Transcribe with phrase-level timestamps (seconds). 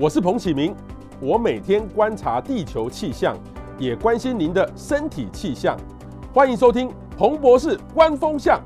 [0.00, 0.72] 我是彭启明，
[1.20, 3.36] 我每天观察地球气象，
[3.80, 5.76] 也关心您的身体气象。
[6.32, 8.62] 欢迎收听彭博士观风向。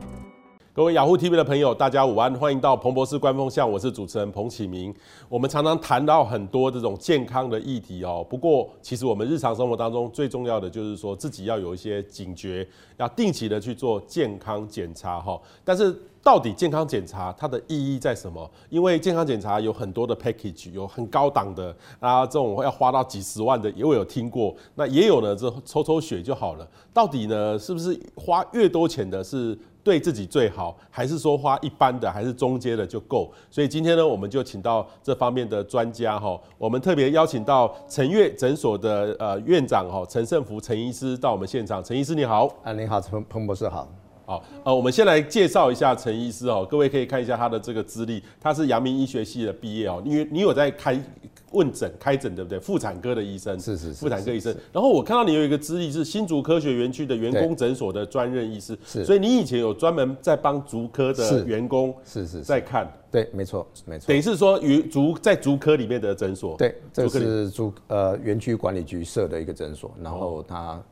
[0.75, 4.95] 各位雅虎 TV 的朋友，大家午安，欢迎到彭博士官方向，我是主持人彭启明。
[5.29, 12.67] 我们常常谈到很多这种健康的议题哦，不过其实我们日常生活当中最重要的就是说自己要有一些警觉，
[12.97, 15.39] 要定期的去做健康检查哈。
[15.63, 18.51] 但是到底健康检查它的意义在什么？
[18.71, 24.57] 因为健康检查有很多的 package，有很高档的啊，这种要花到几十万的，也有听过。
[24.75, 26.67] 那也有呢，这抽抽血就好了。
[26.95, 29.59] 到底呢，是不是花越多钱的是？
[29.85, 33.31] 对自己最好，还是说花一般的，还是中阶的就够？
[33.51, 41.83] 所以今天呢，我们就请到这方面的专家哈，我们特别邀请到陈悦诊所的呃院长哈陈胜福陈医师到我们现场。
[41.83, 43.89] 陈医师你好，啊你好，彭彭博士好，
[44.25, 51.01] 好呃我们先来介绍一下陈医师哦，各位可以看一下他的这个资历，他是阳明医学系的毕业哦，因为你有在开。
[51.53, 52.59] 问诊开诊对不对？
[52.59, 54.55] 妇产科的医生是是妇产科医生。
[54.73, 59.05] 然后我看到你有一个资历是新竹科学园区的员工诊所的专任医师，是。
[59.05, 64.09] 所以你以前有专门在帮竹科的员工是是在看，对，没错没错。
[64.09, 70.83] 等于是说与竹在竹科里面的诊所，对，这是竹呃园区管理局设的一个诊所，然后他。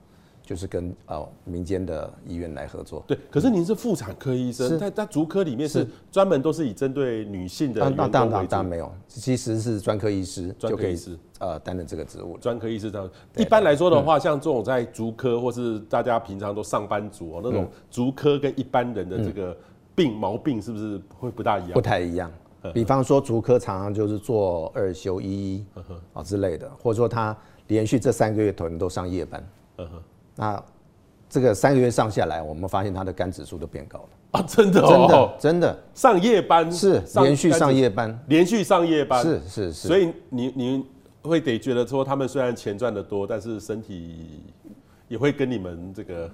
[0.51, 3.05] 就是跟哦民间的医院来合作。
[3.07, 7.81] 对，可是您是妇产科医生，在在足科里面是专门都是以针对女性的。
[7.93, 10.99] 当然当然没有，其实是专科医师就可以
[11.39, 12.37] 呃担任这个职务。
[12.39, 19.57] 专科医师这样，一般来说的话，像这种在足科或是大家平常都上班族哦，那种足科跟一般人的这个
[19.95, 21.73] 病毛病是不是会不大一样？
[21.75, 22.29] 不太一样。
[22.75, 25.65] 比方说足科常常就是做二休一
[26.13, 27.37] 啊之类的，或者说他
[27.69, 29.49] 连续这三个月可能都上夜班。
[30.37, 30.63] 那
[31.29, 34.43] 这个三个月上下来，我们发现他的肝指数都变高了啊！
[34.43, 39.87] 真的，真的，真的上夜班是连续上夜班，连续上夜班是是是。
[39.87, 40.85] 所以你你
[41.23, 44.43] 会得觉得说，他们虽然钱赚的多，但是身体
[45.07, 46.29] 也会跟你们这个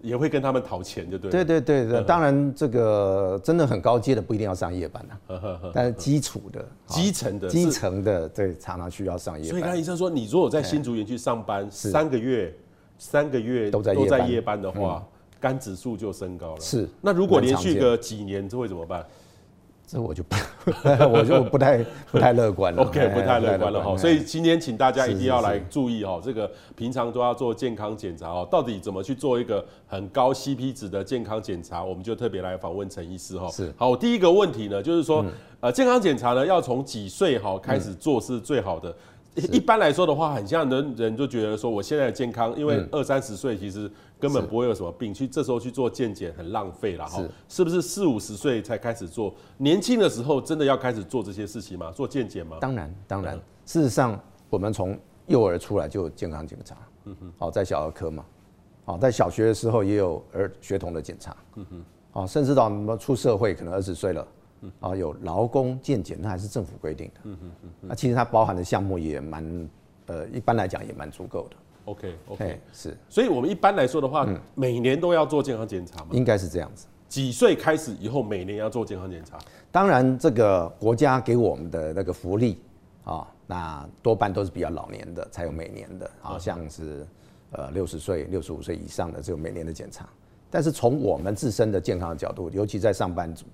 [0.00, 1.28] 也会跟他们讨钱，就对。
[1.28, 9.50] 对对对对，当然这个真的很高阶的不一定要上夜班啊，但是基础的、基层的、基层的，对，常常需要上夜班。
[9.50, 12.54] 所以刚才医生说，你如果在新竹园区上班三个月。
[12.98, 15.06] 三个月都在都在夜班的话，
[15.40, 16.60] 肝指数就升高了。
[16.60, 19.06] 是，那如果连续个几年，这会怎么办？
[19.88, 20.34] 这我就不，
[21.12, 21.78] 我就不太
[22.10, 22.82] 不太乐观了。
[22.82, 23.96] OK，不太乐观了哈。
[23.96, 28.48] 所以今天请大家一定要来注意哦，这个平常都要做健康检查哦。
[28.50, 31.84] 到底怎么去做一个很高 CP 值的健康检查？
[31.84, 33.48] 我们就特别来访问陈医师哈。
[33.48, 33.72] 是。
[33.76, 35.24] 好，我第一个问题呢，就是说，
[35.60, 38.92] 呃，健康检查呢，要从几岁哈开始做是最好的？
[39.52, 47.22] 一般来说的话，很像人人就觉得说，我现在的健康，因为二三十岁其实根本不会有什么病，去这时候去做健检很浪费了哈。
[47.48, 49.34] 是不是四五十岁才开始做？
[49.58, 51.90] 年轻的时候真的要开始做这些事情吗？
[51.92, 52.56] 做健检吗？
[52.60, 53.38] 当然，当然。
[53.66, 58.24] 事实上，我们从幼儿出来就有健康检查，嗯哼，好，在小儿科嘛，
[58.84, 64.26] 好，在小学的时候也有儿学童的检查，嗯哼，好，甚至到我们出社会，可能二十岁了。
[64.80, 67.20] 啊，有劳工健检，那还是政府规定的。
[67.24, 67.70] 嗯嗯嗯。
[67.82, 69.68] 那其实它包含的项目也蛮，
[70.06, 71.56] 呃，一般来讲也蛮足够的。
[71.84, 72.96] OK OK，是。
[73.08, 76.08] 所以我们一般来说的话，每年都要做健康检查吗？
[76.12, 76.86] 应该是这样子。
[77.08, 79.38] 几岁开始以后每年要做健康检查？
[79.70, 82.60] 当然，这个国家给我们的那个福利
[83.04, 87.06] 啊，那多半都是比较老年的才有每年的，好像是
[87.52, 90.08] 呃六十岁、六十五岁以上的只有每年的检查。
[90.56, 93.44] 但是从我们自身的健康的角度，尤其在上班族，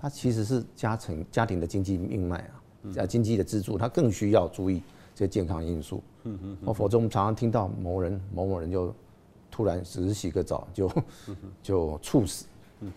[0.00, 2.62] 他其实是家庭家庭的经济命脉啊，
[2.94, 4.80] 呃，经济的支柱，他更需要注意
[5.16, 6.00] 这些健康因素。
[6.64, 8.94] 哦，否则我们常常听到某人某某人就
[9.50, 10.88] 突然只是洗个澡就
[11.60, 12.46] 就猝死，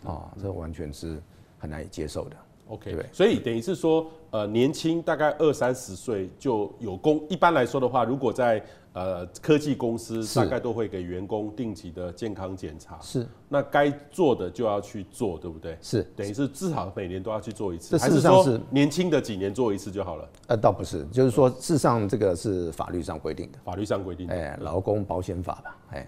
[0.05, 1.19] 啊，这完全是
[1.57, 2.35] 很难以接受的。
[2.67, 7.25] OK，对，所以等于是说，呃，年轻大概二三十岁就有工。
[7.27, 8.63] 一般来说的话，如果在
[8.97, 13.27] 呃，科技公司大概都会给员工定期的健康检查，是。
[13.47, 15.77] 那该做的就要去做，对不对？
[15.79, 16.01] 是。
[16.15, 20.29] 等于是至少每年都要去做一次，还是说年轻的几年做一次就好了？
[20.47, 23.59] 呃，倒不是，就是说，事实上这个是法律上规定的。
[23.63, 24.33] 法律上规定的。
[24.33, 26.07] 哎，劳工保险法吧，哎，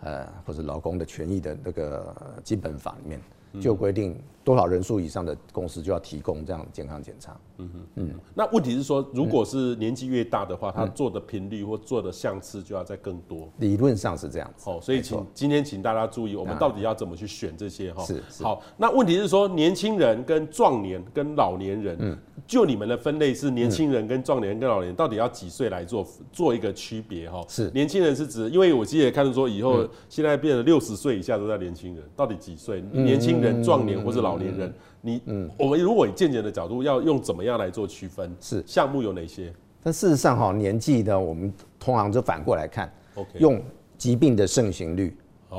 [0.00, 3.20] 呃，或者劳工的权益的那个基本法里面。
[3.60, 7.38] 就规定多少人数以上的公司就要提供这样健康检查。
[7.58, 8.10] 嗯哼，嗯。
[8.34, 13.50] 那问题是说，如果是年纪越大的话，他做的频率或做的项次就要再更多。
[13.58, 14.70] 理论上是这样子。
[14.70, 18.04] 哦，所以请今天请大家注意，我们到底要怎么去选这些哈？
[18.04, 18.22] 是。
[18.42, 22.16] 好，那问题是说，年轻人跟壮年跟老年人，嗯，
[22.46, 27.44] 就你们的分类是年轻人跟壮年跟老年人，到底要几岁来做做一个区别哈？
[27.48, 27.70] 是。
[27.72, 32.80] 年轻人是指，因为我记得看到说以后现在变成六十岁以下都在年轻人，到底几岁？
[32.92, 33.40] 年轻。
[33.40, 38.34] 人、壮年或者老年人，你，嗯，我们如果以健检的角度，要用怎么样来做区分？
[38.40, 38.62] 是。
[38.66, 39.52] 项目有哪些？
[39.82, 43.62] 但事实上哈，年纪呢，我们通常就反过来看，OK，用
[43.96, 45.16] 疾病的盛行率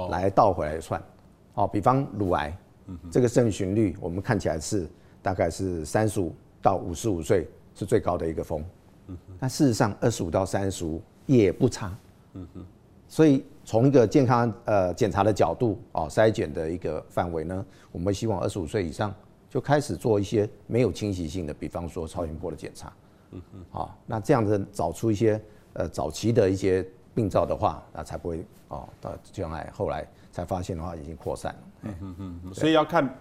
[0.09, 1.01] 来倒回来算。
[1.55, 2.55] 哦，比方乳癌，
[3.09, 4.87] 这个盛行率我们看起来是
[5.21, 8.63] 大概是三十五到五十五岁是最高的一个峰，
[9.39, 11.95] 但事实上二十五到三十五也不差。
[12.33, 12.65] 嗯哼。
[13.07, 19.15] 所以从一个健康呃检查的角度啊，筛检的一个范围呢，我们希望二十五岁以上
[19.49, 22.91] 就开始做一些没有侵袭性的，比方说超音波的检查。
[23.29, 25.41] 嗯嗯，好，那这样子找出一些
[25.71, 26.85] 呃早期的一些
[27.15, 31.59] 病灶的话，那才不会哦到将来后来才发现的话已经扩散了。
[31.83, 33.17] 嗯嗯嗯，所以要看，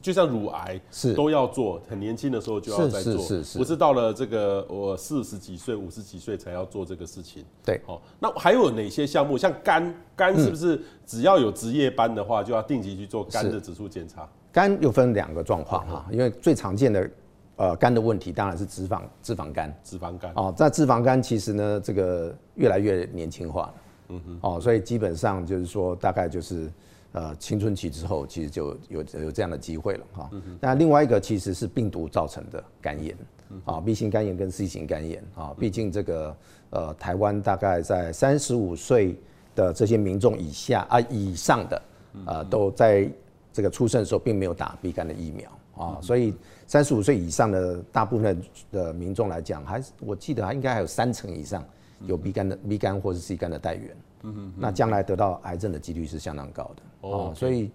[0.00, 1.14] 就像乳癌是。
[1.14, 3.76] 都要做，很年轻的时候就要在做，是是是，不是。
[3.76, 7.44] 到了这个我四十几岁、五十几岁才要做这个事情。
[7.64, 9.38] 对，哦，那还有哪些项目？
[9.38, 14.28] 像肝，肝是不是只要有值夜班的话，就要定期去做肝的指数检查？
[14.52, 17.10] 肝又分两个状况哈，因为最常见的
[17.54, 20.32] 呃肝的问题当然是脂肪脂肪肝，脂肪肝。
[20.34, 23.74] 哦，在脂肪肝其实呢，这个越来越年轻化了，
[24.10, 26.70] 嗯哼，哦，所以基本上就是说大概就是。
[27.12, 30.30] 呃，青春期之后，其实就有有这样的机会了哈。
[30.60, 33.16] 那另外一个其实是病毒造成的肝炎，
[33.64, 36.36] 啊，B 型肝炎跟 C 型肝炎啊，毕竟这个
[36.70, 39.16] 呃，台湾大概在三十五岁
[39.56, 41.82] 的这些民众以下啊以上的，
[42.26, 43.10] 啊，都在
[43.52, 45.50] 这个出生的时候并没有打 B 肝的疫苗
[45.84, 46.32] 啊，所以
[46.68, 48.40] 三十五岁以上的大部分
[48.70, 51.64] 的民众来讲，还是我记得还应该还有三成以上
[52.06, 53.96] 有 B 肝的 B 肝或是 C 肝的带源。
[54.22, 57.70] 嗯哼，那将来得到癌症的几率是相当高的哦，所以，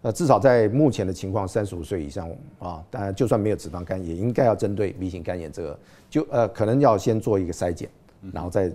[0.00, 5.78] 呃，至少在目前的情况，三十五岁以上啊，当然就算没有脂肪肝，也应该要针对 B 型肝炎这个，
[6.08, 7.90] 就呃可能要先做一个筛检，
[8.32, 8.72] 然后再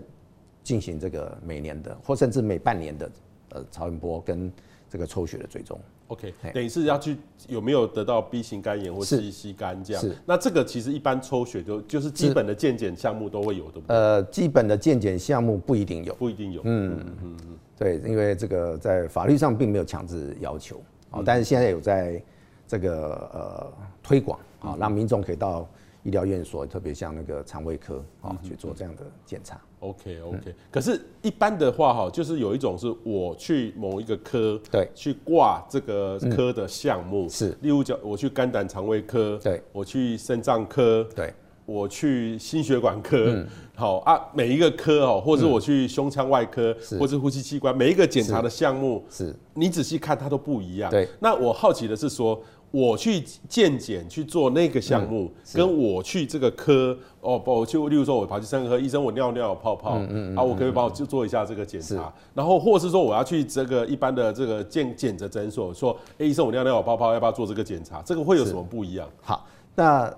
[0.64, 3.12] 进行这个每年的或甚至每半年的
[3.54, 4.52] 呃超音波跟
[4.90, 5.80] 这个抽血的追踪。
[6.08, 10.02] OK，等于是要去有没有得到 B 型肝炎或 C 型肝这样？
[10.02, 10.16] 是。
[10.26, 13.96] 那这个其实一般抽血就就是基本的健检项目都会有，对不对？
[13.96, 16.62] 呃，基本的健检项目不一定有，不一定有。
[16.64, 20.82] 嗯嗯嗯，对，因为这个在法律上并没有强制要求
[21.12, 22.22] 啊，但是现在有在
[22.68, 25.68] 这个呃推广啊，让民众可以到
[26.02, 29.62] 医疗院所，特别像那个肠胃科啊去做这样的检查。
[29.80, 41.34] OK OK，、嗯、可是，一般的话哈，就是有一种是我去某一个科，对，去挂这个科的项目，嗯、是，例如讲我去肝胆肠胃科，对，我去肾脏科，对，
[41.66, 52.42] 我去心血管科，嗯、好啊，每一个科哦，或者我去胸腔外科，嗯、或者呼吸器官，每一个检查的项目，是，你仔细看它都不一样，对，那我好奇的是说。
[52.72, 60.00] 我去健检去做那个项目，跟我去这个科哦，不，我就例如说，我跑去生科，医生我尿尿有泡泡，
[60.36, 68.02] 啊，我可以帮我就做一下这个检查，然后或是说我要去这个一般的这个健检的诊所，说，哎，医生我尿尿有泡泡，要不要做这个检查？
[68.02, 69.08] 这个会有什么不一样？
[69.22, 69.46] 好，
[69.76, 70.14] 那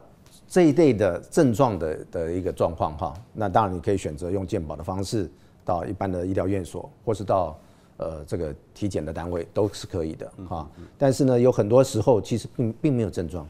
[0.48, 5.30] 这一类的症状的的一个状况哈，那当然你可以选择用健保的方式
[5.66, 7.58] 到一般的医疗院所，或是到。
[7.98, 13.48] 呃，这个体检的单位都是可以的哈，但是呢，有很多时候其实并并没有症状，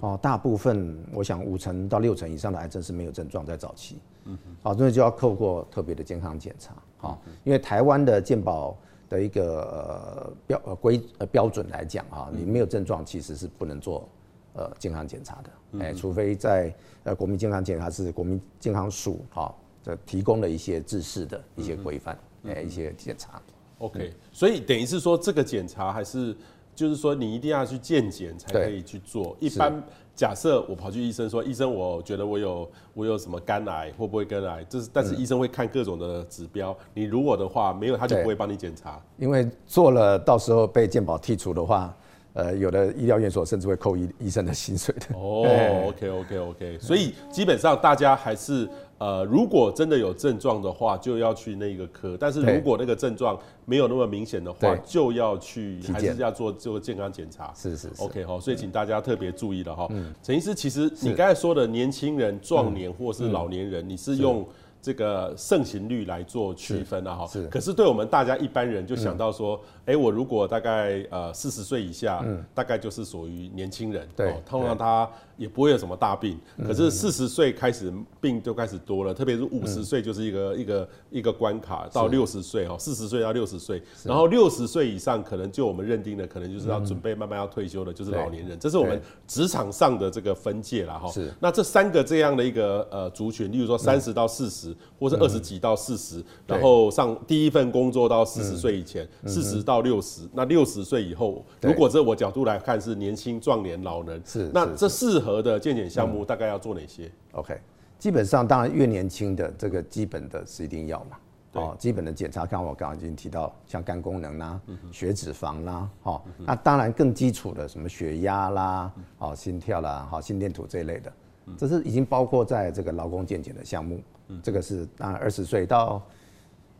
[0.00, 8.76] 哦，大部分我想五成到六成以上的癌症是没有症状在早期，嗯，好，所以就要透过特别的健康检查，哈，因为台湾的健保
[9.08, 14.08] 的一个呃标呃规呃标准来讲啊，你没有症状其实是不能做
[14.54, 16.74] 呃健康检查的，哎，除非在
[17.04, 23.40] 呃国民健康检查是国民健康署哈这提供了一些制式的一些规范，哎，一些检查。
[23.78, 26.36] OK，所以等于是说，这个检查还是
[26.74, 29.36] 就是说，你一定要去健检才可以去做。
[29.40, 29.82] 一般
[30.14, 34.64] 假设我跑去医生说，医生，我觉得我有我有什么肝癌，会不会肝癌？
[34.64, 39.00] 就是但是医生会看各种的指标，你如果的话没有，他就不会帮你检查。
[39.18, 41.94] 因为做了，到时候被健保剔除的话。
[42.34, 45.14] 呃，有的医疗院所甚至会扣医医生的薪水的。
[45.14, 57.52] 哦，OK OK OK，所以基本上大家还是呃，如果真的有症状的话，就要去那个科；但是如果那个症状没有那么明显的话，就要去还是要做做健康检查。
[57.54, 58.02] 是是是。
[58.02, 59.86] OK 好，所以请大家特别注意了哈。
[60.22, 64.46] 陈医师，其实你刚才说的年轻人、壮年或是老年人，你是用。
[64.84, 67.46] 这个盛行率来做区分啊，哈，是。
[67.46, 72.24] 可是对我们大家一般人就想到说，哎，我如果大概呃四十岁以下，
[72.54, 76.38] 大概就是属于年轻人，对，通常他也不会有什么大病。
[76.64, 91.10] 可是四十岁开始病就开始多了，特别是五十岁就是一个一个一个关卡，到六十岁哦，四十岁到六十岁，然后六十岁以上可能就我们认定的可能就是要准备慢慢要退休的，就是老年人，这是我们职场上的这个分界了哈。
[91.10, 91.32] 是。
[91.40, 94.74] 那这三个这样的一个呃族群，例如说三十到四十。
[94.98, 107.06] 或是二十几到四十，然后上第一份工作到四十岁以前，四十到六十，那六十岁以后，如果这我角度来看是年轻、壮年、老人，是那这适合的健检项目大概要做哪些？
[107.06, 107.58] 嗯，OK，
[107.98, 111.16] 基本上当然越年轻的这个基本的是一定要嘛。
[111.54, 114.58] 哦，基本的检查，看我刚刚已经提到，像肝功能啦、
[114.90, 121.12] 血脂肪啦，哦，那当然更基础的什么血压啦、哦心跳啦、好心电图这一类的，
[121.58, 124.00] 这是已经包括在这个劳工健检的项目。
[124.42, 126.00] 这个是当然二十岁到，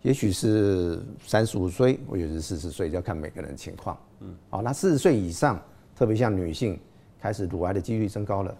[0.02, 3.98] 也许是三十五岁，或者是四十岁，要看每个人情况。
[4.20, 5.60] 嗯，好，那四十岁以上，
[5.96, 6.78] 特别像女性，
[7.20, 8.54] 开始乳癌的几率增高了，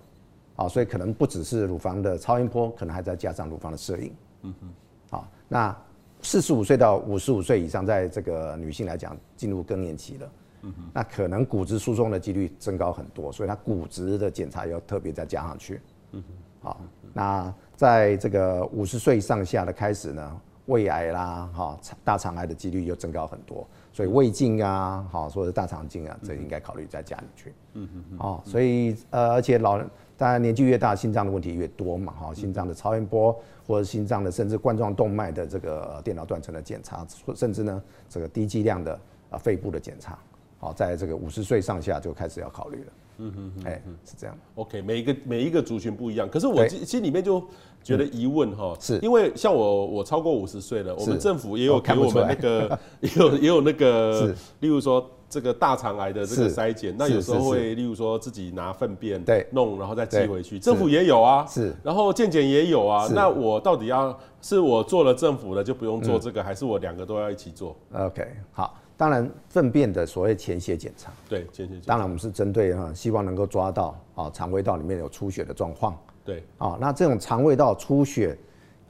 [0.57, 4.13] 好，所以可能不只是乳房的超音波，可能还在加上乳房的摄影。
[4.43, 4.69] 嗯哼，
[5.11, 5.77] 好，那。
[6.25, 15.81] 四十五岁到五十五岁以上，在这个女性来讲，进入更年期了，嗯哼，那可能骨质疏松的几率增高很多，所以它骨质的检查要特别再加上去，
[16.13, 16.81] 嗯哼，好，
[17.13, 29.89] 那在这个五十岁上下的开始呢，胃癌啦，哈，大肠癌的几率又增高很多，所以胃镜啊，哈，或者大肠镜啊，这应该考虑在家里去，嗯嗯，哦，所以呃，而且老人。
[30.15, 37.05] 当然，年纪越大，心脏的问题越多嘛，哈，心脏的超音波或者心脏的甚至冠状动脉的这个电脑断层的检查，
[37.35, 39.01] 甚至呢这个低剂量的
[39.31, 40.17] 啊肺部的检查，
[40.61, 42.93] 好，在这个五十岁上下就开始要考虑了。
[43.19, 44.37] 嗯哼，哎，是这样。
[44.55, 47.43] OK，每一个每一个族群不一样，可是我心心里面就
[47.83, 48.99] 觉得疑问哈，是。
[49.01, 55.11] 因为像我我超过五十岁了，我们政府也有给我们那个也有也有那个，例如说。
[55.33, 59.47] 这个大肠癌的这个筛检，那有时候会，例如说自己拿粪便对。
[59.51, 60.59] 弄，然后再寄回去。
[60.59, 63.09] 政府也有啊，是，然后健检也有啊。
[63.15, 75.99] 那我到底要是我做了政府的就不用做这个，还是我两个都要一起做？OK，好，当然粪便的所谓潜血检查，对，潜血检查，当然我们是针对哈，希望能够抓到啊肠胃道里面有出血的状况。
[76.25, 78.39] 对，啊，那这种肠胃道出血，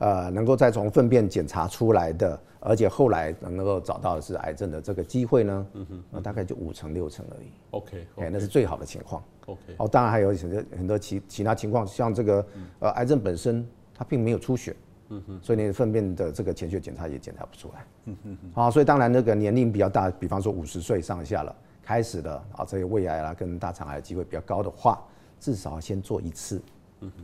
[0.00, 2.38] 呃，能够再从粪便检查出来的。
[2.61, 7.49] 而且后来能够找到的是癌症的这个机会呢，嗯哼，那大概就五成六成而已。
[7.71, 9.25] OK，哎，那是最好的情况。
[9.47, 12.47] OK，哦，当然还有很多很多其其他情况，像这个
[12.81, 14.76] 呃癌症本身它并没有出血，
[15.12, 17.87] 嗯哼，所以你的粪便的这个潜血检查也检查不出来。
[18.07, 25.02] 嗯哼，好，所以当然那个年龄比较大，比方说五十岁上下了，开始了啊，这些胃癌啦跟大肠癌的机会比较高的话，
[25.38, 26.61] 至少先做一次。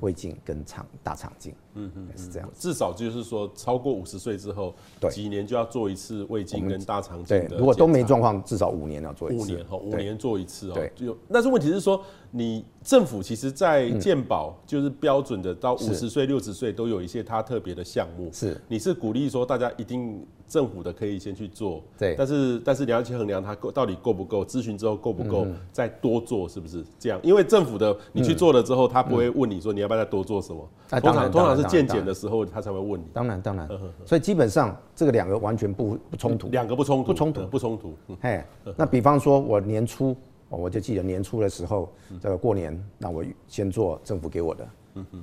[0.01, 2.51] 胃镜跟肠大肠镜，嗯嗯，是这样。
[2.53, 7.47] 至少就是说，超过五十岁之后，对，几年就要做一次胃镜跟大肠镜。
[7.47, 9.41] 对，如果都没状况，至少五年要做一次。
[9.41, 10.75] 五年哈，五年做一次哦。
[10.75, 18.31] 对，就但是问题是说，你政府其实，在健保就是标准的到五十岁、六十岁都有一些它特别的项目。
[18.33, 20.27] 是，你是鼓励说大家一定。
[20.49, 27.21] 政府的可以先去做，对，但是但是你要去衡量它够到底够不够，咨询之后够不够，嗯、再多做是不是这样？
[27.23, 33.05] 因为政府的你去做了之后，他不会问你说你要不要再多做什么，嗯、通常通常是健检的时候他才会问你。
[33.13, 33.69] 当然当然，
[34.07, 37.47] 所以基本上这个两个完全不不冲突，两个不冲突，不冲突。
[37.49, 37.95] 不冲突。
[38.19, 38.43] 嘿，
[38.75, 40.17] 那比方说我年初，
[40.49, 44.69] 我就记得年初的时候，这个过年，那我先做政府给我的，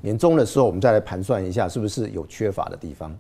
[0.01, 3.17] 年终的时候我们再来盘算一下是不是有缺乏的地方。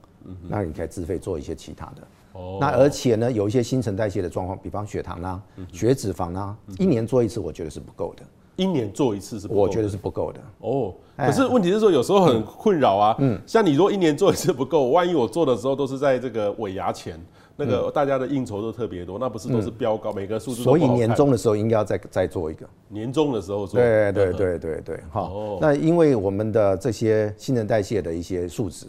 [0.47, 2.07] 那你可以自费做一些其他的。
[2.33, 2.57] 哦。
[2.59, 8.23] 那而且呢，有一些新陈代谢的状况，比方血糖啊、血脂肪啊，一年做一次，我觉得是不够的。
[8.55, 9.47] 一年做一次是？
[9.49, 10.39] 我觉得是不够的。
[10.61, 10.93] 哦。
[11.15, 13.15] 可是问题是说，有时候很困扰啊。
[13.19, 13.39] 嗯。
[13.45, 17.19] 像你如果一年做一次不够，万一我做的时候都是在这个尾牙前，
[17.55, 20.63] 那个大家的应酬都特别多，那不是都是飙高，每个数字。
[20.63, 22.67] 所以年终的时候应该要再再做一个。
[22.89, 23.79] 年终的时候做。
[23.79, 24.99] 对对对对对。
[25.09, 25.57] 好。
[25.61, 28.87] 那因为我们的这些新陈代谢的一些数值。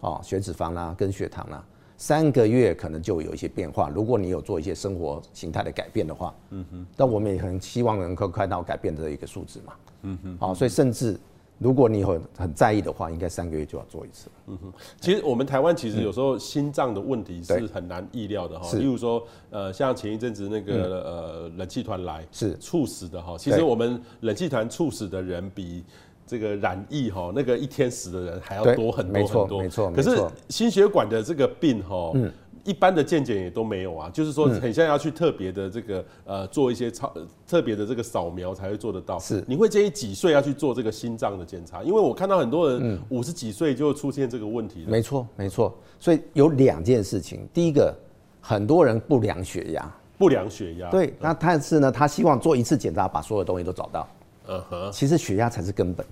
[0.00, 1.64] 哦，血脂肪啦，跟血糖啦，
[1.96, 3.88] 三个月可能就有一些变化。
[3.88, 9.72] 如果你有做一些生活形态的改变的话，嗯哼，但我们也很希望能够看到改变的一个数值嘛，
[10.02, 11.18] 嗯哼，好，所以甚至
[11.58, 14.28] 如果你很很在意的话，应该三个月就要做一次。
[14.46, 22.56] 嗯哼，其实我们台湾其实有时候心脏的问题是很难意料的哈，例如说呃，像前一阵子那个呃冷气团来是。
[22.60, 25.84] 猝死的哈，其实我们冷气团猝死的人比。
[26.28, 29.62] 这个染疫哈，那个一天死的人还要多很多很多。
[29.62, 32.32] 没错，可是心血管的这个病哈，嗯，
[32.66, 34.10] 一般的健检也都没有啊。
[34.12, 37.10] 就是说，很像要去特别的这个呃，做一些超
[37.46, 39.18] 特别的这个扫描才会做得到。
[39.18, 41.82] 是，你会建议几岁要去做这个心脏的检查？
[41.82, 44.84] 因为我看到很多人五十几岁就出现这个问题。
[44.86, 45.74] 没错，没错。
[45.98, 47.94] 所以有两件事情，第一个，
[48.40, 50.90] 很多人不量血压，不量血压。
[50.90, 54.08] 对，那但是呢，他希望做一次检查，把所有东西都找到。
[54.48, 56.06] 嗯哼，其实血压才是根本。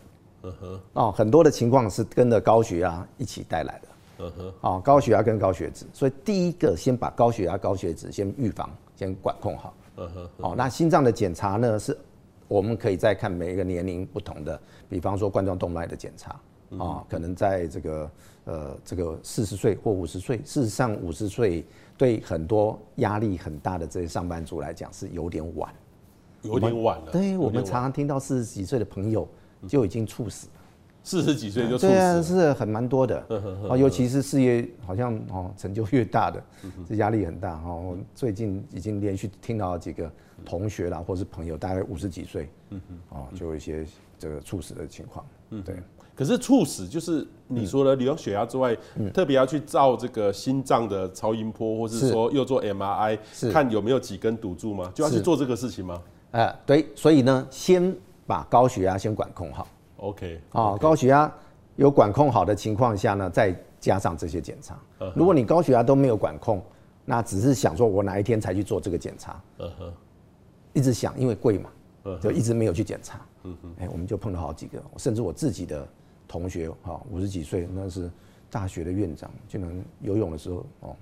[0.45, 3.84] 嗯哼，哦，很多的情况是跟着高血压一起带来的。
[4.19, 9.75] 嗯哼，哦，高血压跟高血脂，所以第一个先把高血压、高血脂先预防、先管控好。
[9.97, 11.97] 嗯哼，哦，那心脏的检查呢，是
[12.49, 16.41] 我们可以再看每一个年龄不同的，比方说冠状动脉的检查，
[16.79, 18.11] 啊，可能在这个
[18.45, 21.65] 呃这个四十岁或五十岁，事实上五十岁
[21.97, 25.73] 对很多压力很大的这些上班族来讲是有点晚。
[26.43, 27.11] 有点晚了。
[27.11, 29.27] 对，我们常常听到四十几岁的朋友
[29.67, 30.53] 就已经猝死了。
[31.05, 33.23] 四十几岁就猝死，对啊，是很蛮多的。
[33.69, 36.43] 哦，尤其是事业好像哦成就越大的，
[36.89, 37.97] 这压力很大哦。
[38.15, 40.11] 最近已经连续听到几个
[40.45, 42.49] 同学啦，或是朋友，大概五十几岁，
[43.11, 43.87] 哦，就有一些
[44.19, 45.25] 这个猝死的情况。
[45.51, 45.77] 嗯，对。
[46.17, 48.75] 可是猝死就是你说的，你用血压之外，
[49.13, 53.19] 特别要去照这个心脏的超音波，或是说又做 MRI，
[53.53, 54.91] 看有没有几根堵住吗？
[54.95, 56.01] 就要去做这个事情吗？
[56.31, 57.95] 呃，对，所以呢，先
[58.27, 59.67] 把高血压先管控好。
[60.05, 61.33] OK，啊，高血压
[61.77, 64.79] 有管控好的情况下呢，再加上这些检查。
[65.15, 66.63] 如果你高血压都没有管控，
[67.05, 69.43] 那只是想说我哪一天才去做这个检查，
[70.73, 71.71] 一直想，因为贵嘛，
[72.21, 73.21] 就一直没有去检查。
[73.79, 75.87] 哎，我们就碰到好几个，甚至我自己的
[76.29, 78.11] 同学，哈，五十几岁，那是
[78.51, 80.97] 大学的院长，就能游泳的时候，哦。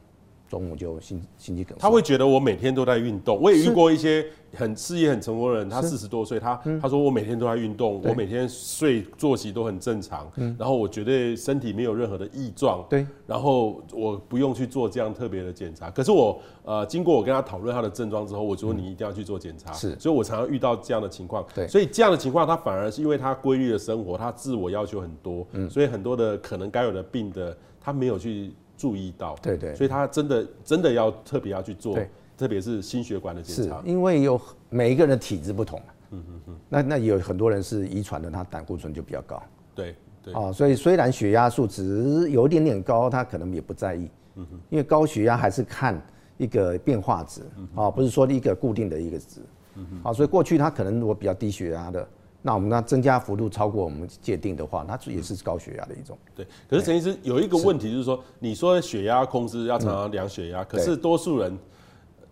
[0.53, 3.41] 中午就心心肌梗塞，他会觉得我每天都在运动。
[3.41, 15.91] 我也遇过一些很事业很成功的人，他四十多岁，他他说我每天都在运动，我每天睡作息都很正常，然后我绝对身体没有任何的异状，对，然后我不用去做这样特别的检查。
[15.91, 28.53] 可是我呃经过我跟他讨论他的症状之后，我说你一定要去做检查，是，所以我常常遇到这样的情况，对，所以这样的情况他反而是因为他规律的生活，他自我要求很多，嗯，所以很多的可能该有的病的他没有去。
[28.83, 31.97] 注意到，对对，所以他真的真的要特别要去做，
[32.37, 39.41] 特别是心血管的检查，因为有每一个人的体质不同，嗯嗯嗯，那那有很多人是遗传的，他胆固醇就比较高，
[39.73, 46.05] 对对，啊，所以虽然血压数值有一点点高，他可能也不在意，嗯哼，因为高血压还是看
[46.39, 47.43] 一个变化值，
[47.77, 49.41] 啊，不是说一个固定的一个值，
[49.77, 52.09] 嗯哼，啊，所以过去他可能如果比较低血压的。
[52.43, 56.19] 那我们那增加幅度超过我们界定的话，它也是高血压的一种。
[56.35, 61.57] 对，可是陈医师有一个问题就是说，你说血压控制要常常量血压，可是多数人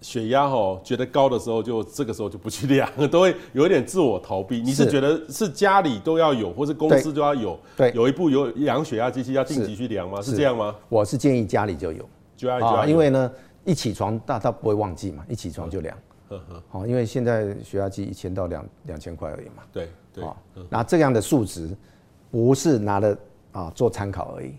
[0.01, 4.61] 血压哈觉得高的时候，就这个时候就不去量， 都会有一点自我逃避。
[4.61, 7.57] 你是觉得是家里都要有，或是公司都要有？
[7.77, 10.21] 对，有一部有量血压机器要定期去量吗？
[10.21, 10.75] 是这样吗？
[10.89, 13.31] 我是建议家里就有，就要啊，因为呢，
[13.65, 15.97] 一起床大家不会忘记嘛，一起床就量。
[16.69, 19.63] 好，因为现在血压计一千到两两千块而已嘛。
[19.73, 20.25] 对对。
[20.25, 20.37] 啊，
[20.69, 21.69] 那这样的数值
[22.31, 23.19] 不是拿的
[23.53, 24.55] 啊做参考而已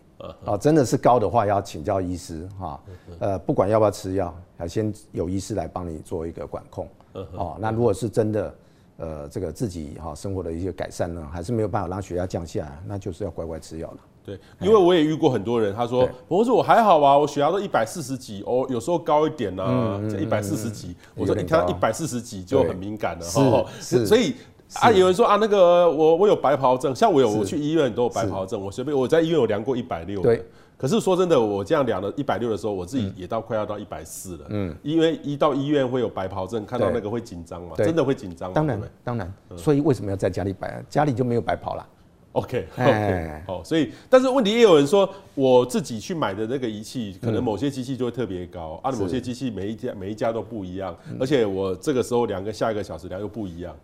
[0.45, 2.81] 啊，真的是高的话要请教医师哈。
[3.19, 6.87] 呃，不管要不要吃药，要先有医师来帮你做一个管控。
[7.13, 8.55] 哦，那如果是真的，
[8.97, 13.97] 呃，这个自己哈生活的一些改善呢，还是没有办法让血压降下来，那就是要乖乖吃药了。
[14.25, 20.95] 对，因为我也遇过很多人，他说，我说我还好啊，我血压都一百四十几，哦，有时候高一点呢，一百四十几。
[21.15, 24.35] 我说你看一百四十几就很敏感了哈，是，所以。
[24.75, 30.45] 啊，有人说啊，那个我我有白袍症，像我有我去医院都有白袍症，我随便我在医院有量过一百六，对。
[30.77, 34.73] 可是说真的，我这样量了一百六的时候，我自己也到快要到一百四了，嗯。
[34.81, 38.53] 因为一到医院会有白袍症，看到那个会紧张嘛，真的会紧张。
[38.53, 40.81] 当然当然，所以为什么要在家里摆？
[40.89, 41.85] 家里就没有白袍了。
[42.33, 53.75] OK OK，好，所以但是问题也有人说，我自己去买的那个仪器，可能某些机器就会特别高，啊，某些机器每一家每一家都不一样，而且我这个时候量跟下一个小时量又不一样。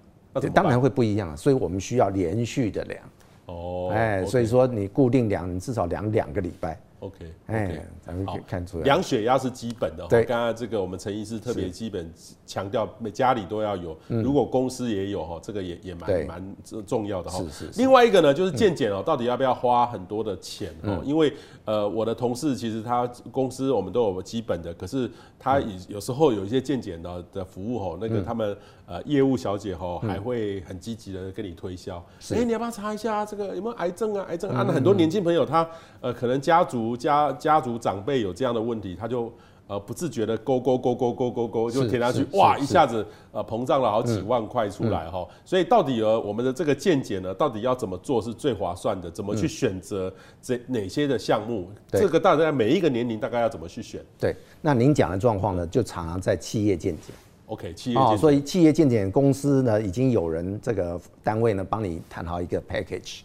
[0.54, 3.02] 当然会不一样啊，所以我们需要连续的量。
[3.48, 6.80] 哦，哎，所以说你固定量，你至少量两个礼拜。
[7.00, 10.06] OK，哎，咱们可以看出来，量血压是基本的。
[10.08, 12.12] 对，刚刚这个我们陈医师特别基本
[12.48, 16.56] 强调，每家里都要有，如果公司也有哈，这个也也蛮蛮
[16.88, 17.38] 重要的哈。
[17.52, 17.80] 是是。
[17.80, 21.00] 另外一个呢，就是健检哦，到底要不要花很多的钱哦？
[21.06, 21.32] 因为
[21.66, 25.08] 呃，我的同事其实他公司我们都有基本的，可是
[25.38, 28.58] 他有有时候有一些健检的的服务哦，那个他们
[28.88, 32.04] 呃业务小姐哦还会很积极的跟你推销。
[32.32, 34.26] 哎，你要不要查一下这个有没有癌症啊？
[34.30, 35.70] 癌症啊，那很多年轻朋友他
[36.02, 36.87] 呃可能家族。
[36.96, 39.34] 家家族长辈有这样的问题，他就
[39.68, 45.28] 呃不自觉的勾勾勾勾勾勾勾就填下去，哇，一下子呃膨胀了好几万块出来哈。
[45.44, 49.12] 所以到底呃我们的这个健检呢，到底要怎么做是最划算的？
[49.12, 51.70] 怎么去选择这哪些的项目？
[51.90, 54.02] 这个大概每一个年龄大概要怎么去选？
[54.18, 57.16] 对，那您讲的状况呢，就常常在企业健检。
[57.48, 58.18] OK，企业健检。
[58.18, 63.22] 所以企业健检公司呢，已经有人这个单位呢帮你谈好一个 package。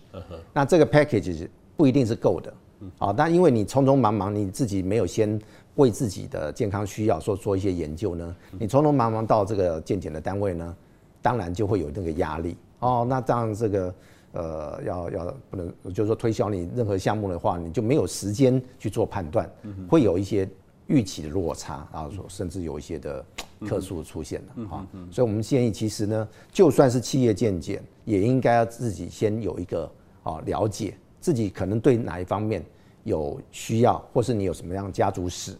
[0.53, 2.53] 那这个 package 不一定是够的。
[2.99, 5.41] 啊，但因为你匆匆忙忙，你自己没有先
[5.77, 10.77] 为自己的健康需要说做一些研究呢，你匆匆忙忙到这个健检的单位呢，
[11.21, 13.07] 当然就会有那个压力哦。
[13.09, 13.95] 那这样这个
[14.33, 19.51] 呃，要要不能，就是说推销你任何项目的话，你就没有时间去做判断，
[19.89, 20.49] 会有一些
[20.87, 23.25] 预期的落差，然后说甚至有一些的
[23.67, 24.87] 客诉出现了啊。
[25.11, 29.91] 所以我们建议，其实呢，就算是企业健检，也应该要自己先有一个
[30.23, 30.95] 啊了解。
[31.23, 32.63] 自己可能对哪一方面
[33.05, 35.57] 有需要，或是你有什么样家族史，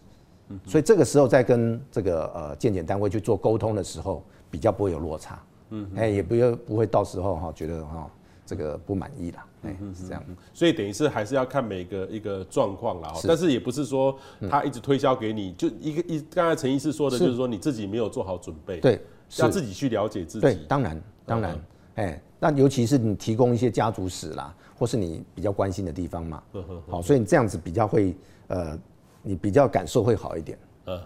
[0.67, 4.21] 所以这个时候在跟这个呃健检单位去做沟通的时候，
[4.51, 8.11] 比较不会有落差，嗯，哎，也不要不会到时候哈觉得哈
[8.45, 10.21] 这个不满意了，哎，是这样。
[10.53, 14.15] 所以等于是还是要看每个一个状况啦，但是也不是说
[14.49, 18.99] 他一直推销给你，就一个一刚才陈医师说的，就是说你自己没有做好准备，对，
[19.37, 20.41] 要自己去了解自己。
[20.41, 21.57] 对，当然当然，
[21.95, 26.43] 哎，那尤其是你提供一些家族史啦，或是你比较关心的地方嘛，
[26.87, 28.15] 好，所以你这样子比较会
[28.47, 28.77] 呃，
[29.21, 30.57] 你比较感受会好一点。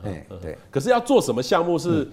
[0.03, 0.58] 哎，对。
[0.71, 2.08] 可是要做什么项目是？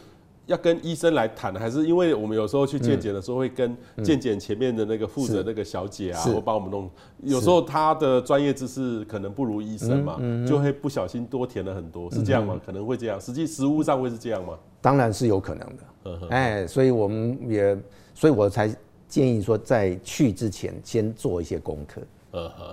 [0.46, 6.90] 要跟医生来谈，还是因为我们有时候去健检的时候，会跟健检前面的那个负责那个小姐啊，或帮我们弄。
[7.22, 12.60] 有时候她的专业知识可能不如医生嘛，就会不小心多填了很多，是这样吗？
[12.66, 14.52] 可能会这样，实际实物上会是这样吗？
[14.82, 16.28] 当然是有可能的。
[16.28, 17.74] 哎，所以我们也，
[18.12, 18.68] 所以我才
[19.14, 22.02] 建议说，在去之前先做一些功课。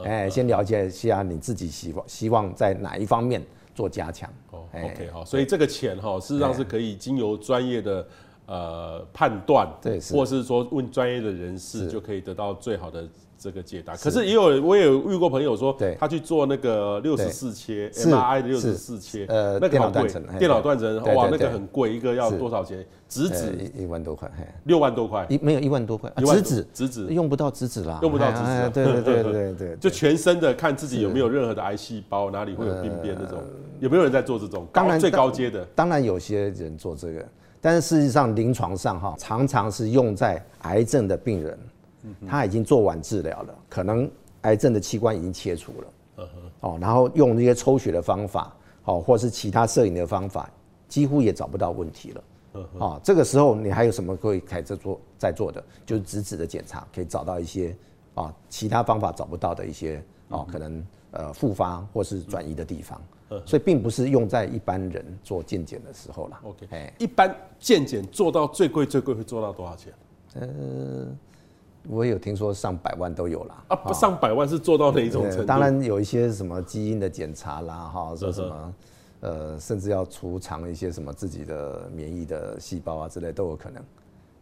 [0.04, 3.40] 哎，先了解一下你自己希望希望在哪一方面。
[3.74, 8.06] 做加强哦，OK 好，所以这个钱哈，事实上是可以经由专业的
[8.46, 13.08] 呃判断，对，或是说问专业的人士就可以得到最好的
[13.42, 13.96] 这个解答。
[13.96, 22.86] 可是也有我也有遇过朋友说，他去做那个六十四切 MRI 的六十四切，呃，那个好贵，电脑断层，哇，那个很贵，一个要多少钱？
[23.10, 24.32] 直指一万多块，
[24.64, 33.40] 六万多块，一没有一万多块，质子质子用不到直指啦，用不到直指，对对对对对， 就全身的看自己有没有任何的癌细胞，哪里会有病变那种。
[33.82, 34.66] 有没有人在做这种？
[34.72, 37.26] 当然最高阶的，当然有些人做这个，
[37.60, 41.60] 但是事实上临床上哈，常常是用在癌症的病人，
[42.28, 44.10] 他已经做完治疗了，可能
[44.42, 46.28] 癌症的器官已经切除了，
[46.62, 50.50] 哦，然后用那些抽血的方法，哦，或是其他摄影的方法，
[50.88, 52.24] 几乎也找不到问题了，
[52.80, 55.64] 哦，这个时候你还有什么可以开始做在做的？
[55.86, 57.76] 就是质子的检查，可以找到一些
[58.16, 63.02] 啊其他方法找不到的一些哦，可能呃复发或是转移的地方。
[63.46, 66.42] 所以并不是用在一般人做健检的时候啦。
[66.44, 69.94] OK，哎，一般健检做到最贵最贵会做到多少钱？
[70.34, 71.08] 呃，
[71.90, 73.64] 我有听说上百万都有啦。
[73.70, 75.46] 啊，不上百万是做到哪一种程度？
[75.46, 78.74] 当然有一些什么基因的检查啦，哈，说什么
[79.22, 83.82] 呃，甚至要储藏一些什么自己的免疫的细胞啊之类都有可能。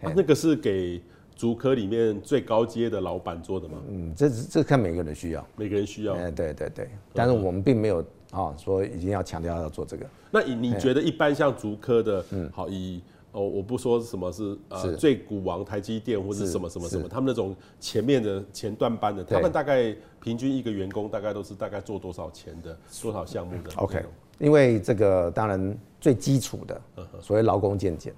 [0.02, 1.02] 啊，那个是给
[1.36, 3.78] 足科里面最高阶的老板做的吗？
[3.90, 6.14] 嗯，这这看每个人需要，每个人需要。
[6.16, 8.04] 哎，对对对，但是我们并没有。
[8.32, 10.06] 啊，说一定要强调要做这个。
[10.30, 24.04] 那你你觉得一般像足科的，嗯，好以哦，我不说什么是呃最股王台积电或者什么什么什么，他们那种前面的前段班的，他们大概平均一个员工大概都是大概做多少钱的，多少项目的？OK，
[24.40, 26.82] 因为这个当然最基础的，
[27.22, 28.14] 所谓劳工健检，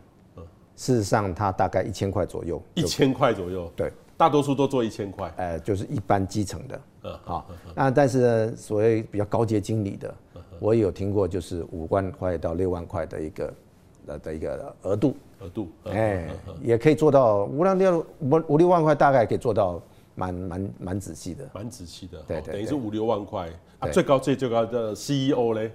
[0.75, 3.91] 事实上它大概一千块左右，一千块左右，对。
[4.17, 10.13] 大多数都做一千块，呃，就是一般基层的，嗯，好，那但是呢，所谓比较高阶经理的，
[10.59, 13.51] 我也有听过，就是五万块到六万块的一个
[14.07, 16.29] 呃的一个额度，额度，哎，
[16.61, 19.81] 也可以做到五六五五六万块，大概可以做到
[20.15, 25.71] 蛮蛮蛮仔细的，蛮仔细的，对对，等于是五六万块啊，最高最最高的 CEO 嘞。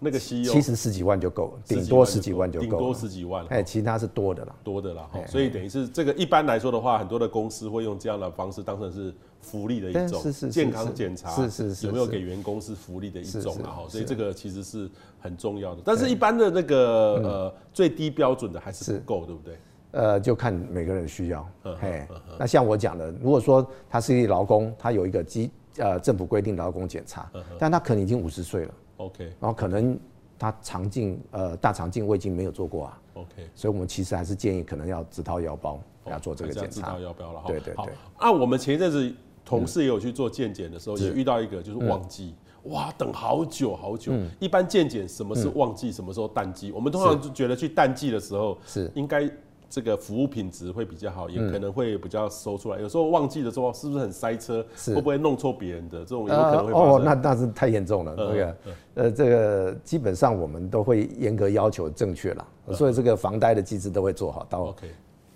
[0.00, 3.44] 那个 CEO 其实十几万就够了，顶多十几万就够，顶多十几万。
[3.48, 5.10] 哎，其他是多的啦，多的啦。
[5.26, 13.70] 所以等于是这个一般来说的话，很多的公司会用这样的方式当成是福利的一种，健康检查，是是是有没有给员工是福利的一种啊？
[13.70, 15.82] 哈，所以这个其实是很重要的。
[15.84, 19.56] 但是一般的那个呃最低标准的还是不够，对不对？
[19.92, 21.48] 呃，就看每个人的需要。
[21.80, 22.06] 嘿，
[22.38, 28.74] 那像我讲的，如果说他是一劳工，他有一个基呃政府规定劳工检查，但他可能已经五十岁了。
[28.98, 29.98] OK，然后可能
[30.38, 37.44] 他肠镜呃大肠镜胃镜没有做过啊，OK，所以我们其实还是建议可能要自掏腰包给他做这个检查，自掏腰包了哈。
[37.46, 37.92] 对对对。
[38.18, 39.14] 啊，我们前一阵子
[39.48, 42.34] 同事也有去做健检的时候，也遇到一个就是旺季，
[42.64, 44.12] 哇，等好久好久。
[44.38, 46.70] 一般健检什么是旺季，什么时候淡季？
[46.72, 49.30] 我们通常就觉得去淡季的时候是应该。
[49.70, 52.80] 这个服务品质会比较好，也可能会比较收出来。
[52.80, 54.64] 有时候旺季的时候，是不是很塞车？
[54.86, 55.98] 会不会弄错别人的？
[55.98, 56.90] 这种有可能会发生。
[56.90, 58.16] 哦，那那是太严重了。
[58.16, 58.56] 这个，
[58.94, 64.74] 呃，这个基本上我们都会严格要求正确了，所以这个防呆的机制都会做好，到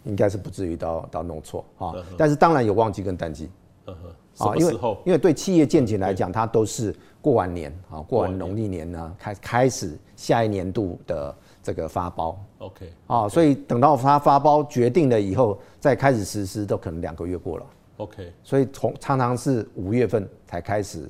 [0.05, 1.95] 应该是不至于到到弄错哈。
[2.17, 3.51] 但是当然有旺季跟淡季。
[3.85, 11.35] 啊，因为因为对企业健检来讲，它都是过完年啊，过完农历年呢，开开始下一年度的。
[11.65, 17.67] 这个发包，OK，啊，所以等到它发包决定了以后，再开始实施，都可能两个月过了
[17.99, 21.09] ，OK，所以从常常是五月份才开始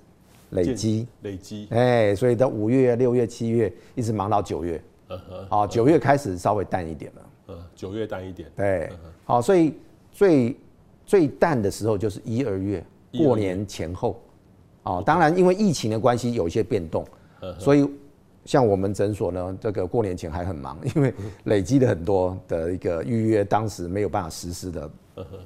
[0.50, 8.92] 累积，累积，哎，所以到五月、六月、七月，一直忙到九月，嗯哼，啊，九月开始稍微淡一点了，嗯，九月淡一点，对，
[9.24, 9.72] 好，所以
[10.10, 10.54] 最
[11.12, 12.82] 最淡的时候就是一二月，
[13.18, 14.18] 过年前后，
[14.82, 17.04] 啊，当然因为疫情的关系有一些变动，
[17.58, 17.86] 所以。
[18.44, 24.90] 像我们诊所呢，这个过年前还很忙，因为累积了很多的一个预约，当时没有办法实施的，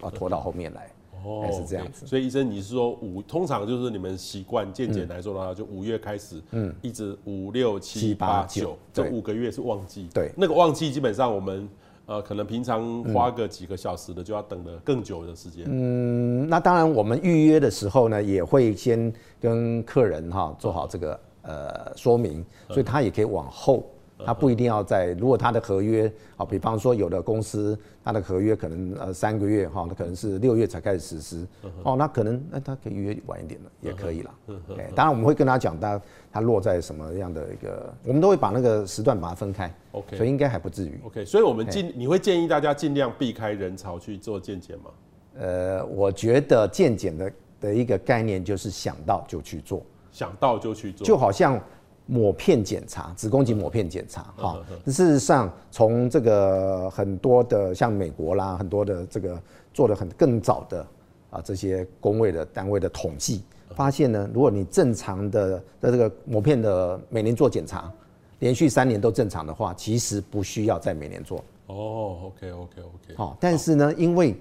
[0.01, 0.91] 啊，拖到后面来。
[1.23, 2.07] 哦还是这样子。
[2.07, 11.69] 所以医生，你是说五通常就是你们习惯健检来说的话，就五月开始，嗯，一直五六七八九这五个月是旺季，对，那个旺季基本上我们
[12.07, 15.65] 呃可能平常花个几个小时的就要等的更久的时间。
[15.69, 23.85] 嗯，那当然我们预约的时候呢，也会先跟客人哈做好这个呃说明，所以他也可以往后。
[24.25, 31.47] 他不一定要在，如果他的合约啊，比方说有的公司他的合约可能呃三个月哈，那可能是六月才开始实施，
[31.83, 34.35] 哦，那可能那他可以约晚一点的也可以了。
[34.79, 36.01] 哎，当然我们会跟他讲，他
[36.33, 39.71] 他落在什么样的一个，我们都会把那个时段把它分开。
[39.93, 40.99] OK，所以应该还不至于。
[41.05, 44.91] OK，所以我们尽你会建议大家尽量避开人潮去做健检吗？
[45.39, 51.61] 呃，我觉得健检的的一个概念就是想到就去做，想到就去做，就好像。
[52.07, 54.65] 抹片检查，子宫颈抹片检查，哈。
[54.87, 59.37] 事实上，从这个很多的像美国啦，很多的这个
[59.75, 60.87] 做的很更早的
[61.31, 63.43] 啊这些工位的单位的统计，
[63.75, 67.93] 发现呢，如果你正常的的这个抹片的每年做检查，
[68.39, 71.39] 连续三年都正常的话，其实不需要再每年做。
[71.67, 73.17] 哦，OK OK OK。
[73.17, 74.37] 好，但是呢，因为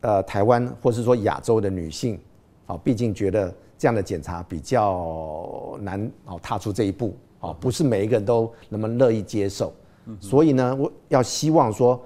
[0.00, 2.18] 呃台湾或是说亚洲的女性，
[2.66, 3.54] 啊，毕竟觉得。
[3.84, 9.74] 这样的检查比较难哦，踏出这一步哦，不是每一个人都那么乐意接受，
[10.18, 12.02] 所以呢，我要希望说，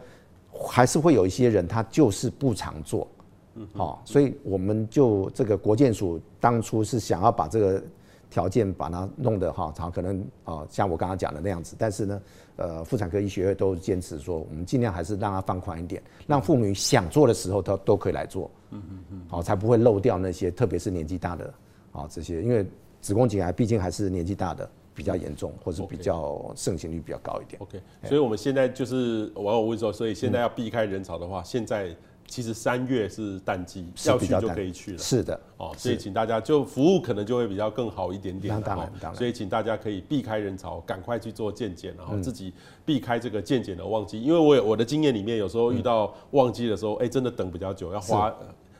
[0.67, 3.07] 还是会有一些人他就是不常做，
[3.55, 7.81] 嗯哦，所以我们就这个国建署当初是想要把这个
[8.29, 12.23] 条件把它弄得哈，好可能啊，像我刚刚讲的那样子，但是呢，
[12.57, 18.51] 呃，妇产科医学会都坚持说，我们尽量还是让它放宽一点，让妇女想做的时候，她都可以来做。
[18.71, 21.55] 嗯嗯嗯，好，才不会漏掉那些，特别是年纪大的，
[21.99, 22.65] 啊，这些，因为
[23.01, 27.61] 子宫颈癌毕竟还是年纪大的比较严重，或是比较盛行率比较高一点。
[27.61, 31.95] OK，所以我们现在就是网友问说，所以现在要避开人潮的话，现在
[32.27, 34.99] 其实三月是淡季，要去就可以去了。
[34.99, 38.61] 是的，哦，所以请大家就服务可能就会比较更好一点点。
[38.61, 39.15] 当然，当然。
[39.15, 42.53] 所以请大家可以避开人潮，赶快去做健检，然后自己
[42.85, 44.21] 避开这个健检的旺季。
[44.21, 48.35] 因为我有我的经验里面，有时候遇到旺季的时候，哎，真的等比较久，要花。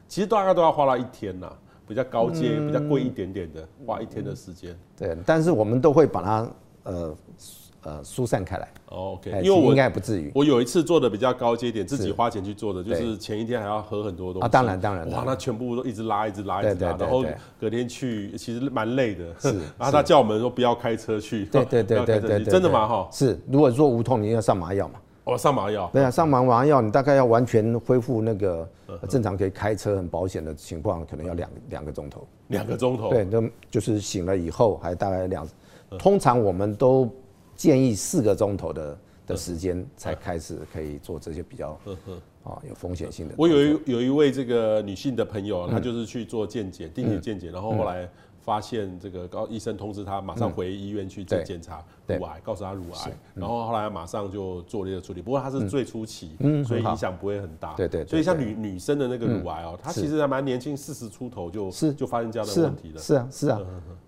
[0.07, 1.51] 其实大概都要花了一天呐，
[1.89, 4.79] 比较高阶、嗯、比较贵一点点的，花一天的时间。
[4.97, 6.51] 对，但是我们都会把它
[6.85, 7.17] 呃
[7.83, 8.69] 呃疏散开来。
[8.87, 10.31] OK，因为我应该不至于。
[10.35, 14.47] 我有一次做的比较高阶点，自己花钱去做的，就是前一天还要喝很多东西。
[14.47, 15.11] 啊，当然当然。
[15.11, 17.25] 哇，那全部都一直拉，一直拉，一直拉，然后
[17.61, 19.25] 隔天去，其实蛮累的。
[19.39, 19.49] 是。
[19.79, 21.45] 然后他叫我们说不要开车去。
[21.47, 22.45] 对对对 对对。
[22.45, 22.87] 真的吗？
[22.87, 23.09] 哈。
[23.11, 24.95] 是，如果说无痛，你要上麻药嘛。
[25.29, 25.91] 哦，上麻药。
[25.93, 28.69] 对啊，上麻麻药，你大概要完全恢复那个
[29.09, 32.27] 正常可以开车很保险的情况，可能要两两个钟头。
[32.49, 33.11] 两个钟头。
[33.11, 35.47] 对，就就是醒了以后还大概两，
[35.99, 37.09] 通常我们都
[37.55, 41.79] 建议四个钟头的的时间才开始可以做这些比较
[42.45, 43.35] 啊有风险性的。
[43.37, 48.09] 我有一有一位这个女性的朋友，她就是去做健检，定期健检，然后后来。
[48.41, 55.21] 发现这个高医生通知她马上回医院去检检查乳癌，告诉她乳癌，然后后来马上就做了一个处理。
[55.21, 56.31] 不过她是最初期，
[56.67, 57.75] 所以影响不会很大。
[57.75, 58.07] 对对。
[58.07, 62.99] 所以像女女生的那个乳癌哦，她其实还蛮年轻，四十出头就就发生这样的问题了。
[62.99, 63.61] 是啊是啊。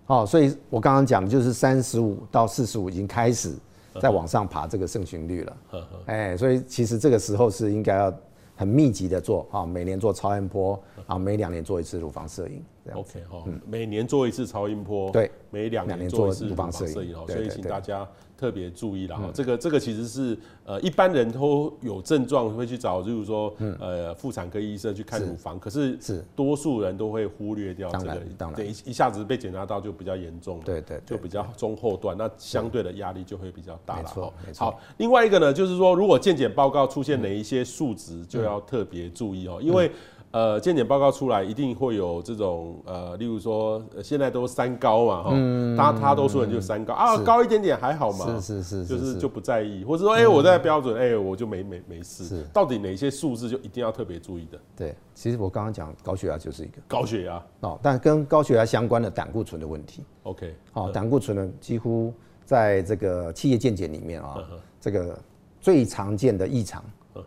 [0.07, 3.53] 哦，所以我刚刚讲的就是三十五到四十五已经开始
[3.99, 5.57] 在往上爬这个盛行率了。
[6.05, 8.13] 哎，所以其实这个时候是应该要
[8.55, 12.63] 很密集的做啊，每年做超音波啊，每两年做一次乳房摄影。
[12.93, 18.07] OK 哈，每年做一次超音波，对，每两年做一次乳房摄影哦，所以请大家
[18.41, 19.29] 特别注意了哈。
[19.31, 34.01] 这个这个其实是呃一般人都有症状会去找，就是说呃妇产科医生去看乳房，可是是多数人都会忽略掉这个，当然一一下子被检查到就比较严重了，对对，就比较中后段，那相对的压力就会比较大了。
[34.01, 34.65] 没错，没错。
[34.65, 39.91] 好，另外一个呢，就是说如果健检报告出现哪一些数值，就要特别注意哦，因为。
[40.31, 45.31] 呃，健检报告出来一定会有这种呃，例如说现在都三高嘛，哈，
[45.77, 52.23] 大大多数人就三高啊，高一点点还好嘛，是是是，就是就不在意，或者说哎，我在标准，哎，我就没没没事。
[52.23, 54.57] 是，到底哪些数字就一定要特别注意的？
[54.77, 60.03] 对，其实我刚刚讲高血压就是一个高血压哦，但跟高血压相关的胆固醇的问题。
[60.23, 62.13] OK，好，胆固醇呢，几乎
[62.45, 64.37] 在这个企业健检里面啊，
[64.79, 65.19] 这个
[65.59, 66.81] 最常见的异常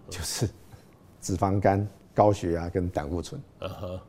[0.09, 0.49] 就是
[1.21, 1.87] 脂肪肝。
[2.15, 3.41] 高血压跟胆固醇，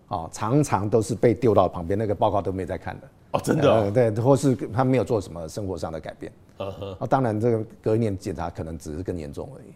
[0.10, 3.08] 哦，常常都是被丢到旁边，那个报告都没在看的。
[3.32, 6.32] 哦，真的、哦，对，或是他没有做什么生活上的改变。
[6.60, 9.74] 嗯哼，哦，当然这个隔一年检查可能只是更严重而已。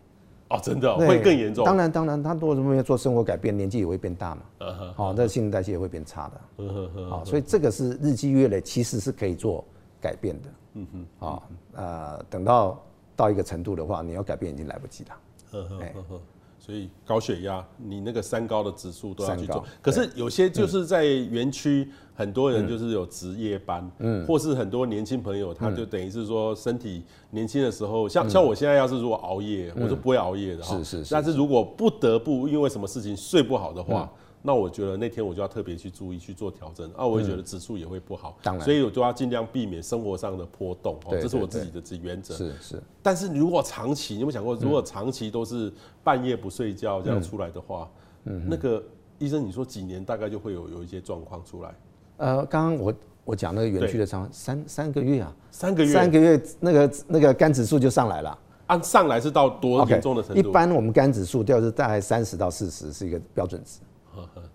[0.49, 1.65] 哦，真的、哦、会更严重。
[1.65, 4.41] 当然，当然，他如果没有做生活改变，年纪也会变大嘛。
[4.59, 6.41] 嗯哼，好，那新陈代谢也会变差的。
[6.57, 9.65] 嗯哼哼，好，所以这个是日积月累，其实是可以做
[9.99, 10.49] 改变的。
[10.75, 12.81] 嗯哼，好，呃，等到
[13.15, 15.09] 到一个程度的话，你要改变已经来不及了。
[15.53, 16.21] 嗯哼，
[16.69, 19.65] 所以高血压，你那个三高的指数都要去做。
[19.82, 30.77] 可是有些就是在园区，很多人就是有值夜班，嗯，或是很多年轻朋友，他就等于是说身体年轻的时候，像像我现在要是如果熬夜，我是不会熬夜的哈。
[30.77, 31.12] 是是是。
[31.12, 34.08] 但是如果不得不因为什么事情睡不好的话。
[34.41, 42.34] 那我觉得那天我就要特别去注意去做调整啊，我也觉得指数也会不好，当然，所以我就要尽量避免生活上的波动哦，这是我自己的原则。
[42.36, 42.84] 是是。
[43.04, 45.71] 但是如果长期，你有没有想过，如果长期都是
[46.04, 47.89] 半夜不睡觉这样出来的话，
[48.23, 48.82] 嗯，那个
[49.17, 51.75] 医生你说几年大概就会有有一些状况出来？
[52.17, 52.93] 呃，刚刚我
[53.25, 58.39] 我讲那个园区的长三三个月啊，三个月，三个月那个那个肝指数就上来了。
[58.67, 60.39] 按上来是到多严重的程度？
[60.39, 63.80] 一般我们肝指数掉是大概三十到四十是一个标准值。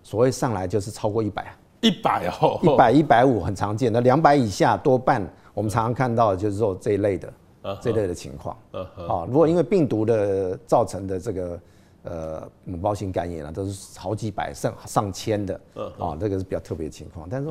[0.05, 3.91] 所谓上来就是超过一百啊，一百哦，一百一百五很常见。
[3.91, 7.33] 那两百以下多半我们常常看到的就是说这一类的，
[7.81, 8.55] 这一类的情况。
[8.71, 11.59] 啊，如果因为病毒的造成的这个
[12.03, 15.59] 呃母包性肝炎啊，都是好几百上上千的，
[15.97, 17.27] 啊，这个是比较特别的情况。
[17.27, 17.49] 但是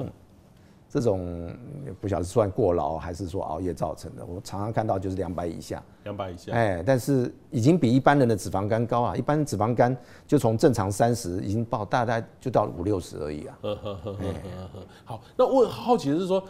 [0.95, 1.53] 这种
[2.01, 5.83] 不晓得算过劳还是说熬夜造成的，我常常看到就是两百以下。
[6.05, 9.17] 两百以下，哎，但是已经比一般人的脂肪肝高啊！
[9.17, 13.59] 一般脂肪肝就从正常三十，已经到大概就到五六十而已啊。
[15.05, 16.41] 好，那我好奇的是说，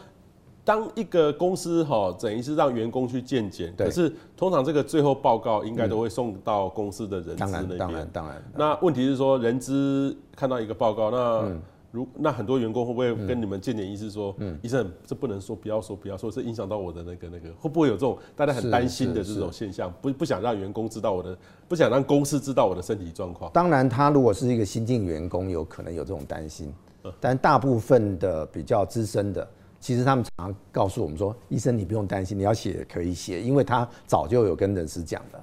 [0.62, 7.78] 当一个公司哈，等于是让员工去健检，可是通常这个最后报告应该都会送到公司的人资那边。
[7.78, 8.42] 当然，当然。
[8.54, 11.50] 那问题是说，人资看到一个报告，那。
[11.94, 19.94] 如那很多员工会不会跟你们见点医师说，嗯，医生这不能说，不要说，不要说，是影响到我的那个那个，会不会有这种大家很担心的这种现象？
[20.02, 23.48] 不不想让员工知道我的，不想让公司知道我的身体状况。
[23.52, 26.74] 当然，他如果是一个新进员工，有可能有这种担心，
[27.20, 35.40] 但大部分的比较资深的，其实他们常常告诉我们说，医生你不用担心，你要写可以写，因为他早就有跟人事讲的。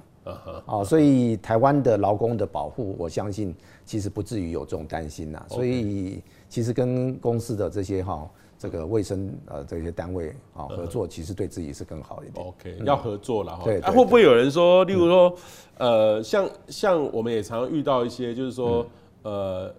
[0.66, 3.52] 啊，所以台湾的劳工的保护，我相信
[3.84, 5.44] 其实不至于有这种担心呐。
[5.48, 12.46] 所以其实跟公司的这些哈，这个卫生呃这些单位啊合作，其实对自己是更好一点。
[12.46, 13.64] OK，要合作了哈。
[13.64, 15.34] 对，会不会有人说，例如说，
[15.78, 18.86] 呃，像像我们也常常遇到一些，就是说，
[19.22, 19.74] 呃。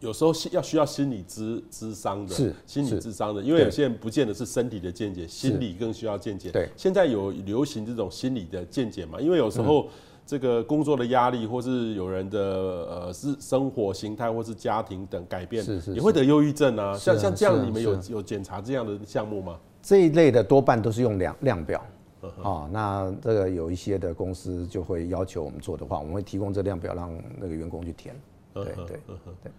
[0.00, 6.50] 有时候要需要心理咨咨商的，是心理咨商的，因为有些人不见得是身体的见解，心理更需要见解。
[6.50, 9.18] 对，现在有流行这种心理的见解嘛？
[9.18, 9.88] 因为有时候
[10.26, 16.96] 这个工作的压力，或是有人的呃是生活形态，或是家庭等改变，是是，也会得忧郁症啊。
[16.96, 19.58] 像像这样，你们有有检查这样的项目吗？
[19.82, 21.84] 这一类的多半都是用量量表
[22.42, 22.68] 啊。
[22.72, 28.14] 那这个有一些的公司就会要求我们做的话，我们会提供这量表让那个员工去填。
[28.54, 29.52] 对对对。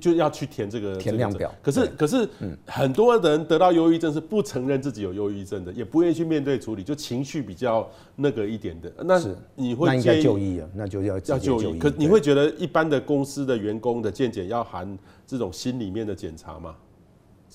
[0.00, 2.28] 就要去填这个填量表，可是可是
[2.66, 8.92] 很多人得到忧郁症是不承认自己有忧郁症的，也不愿意去面对处理，就情绪比较那个一点的。
[9.04, 9.20] 那
[9.54, 10.68] 你会建议就医啊？
[10.74, 11.78] 那就要要就医。
[11.78, 16.74] 可你会觉得一般的公司的员工的健检要含这种心里面的检查吗？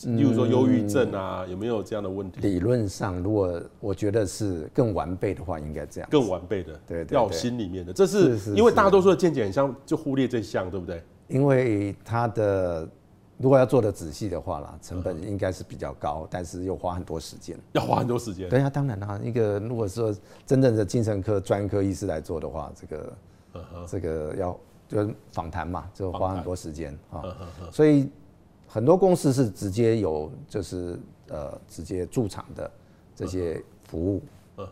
[0.04, 2.40] 例如说忧郁症啊，有没有这样的问题？
[2.42, 6.08] 理论上，如果我觉得是更完备的话，应该这样。
[6.12, 11.02] 更完备的，对，要心里面的，这是因为大多数的健检很像就忽略这项，对不对？
[11.28, 12.88] 因为它的
[13.38, 18.50] 如果要做的仔细的话啦，成本应该是比较高，但是又花很多时间，要花很多时间。
[18.50, 23.18] 对啊，当然啦，一个如果说真正的精神科专科医师来做的话，这个
[23.86, 27.24] 这个要就访谈嘛，就花很多时间啊。
[27.72, 28.10] 所以
[28.66, 32.72] 很多公司是直接有就是呃直接驻场的
[33.16, 34.22] 这些服务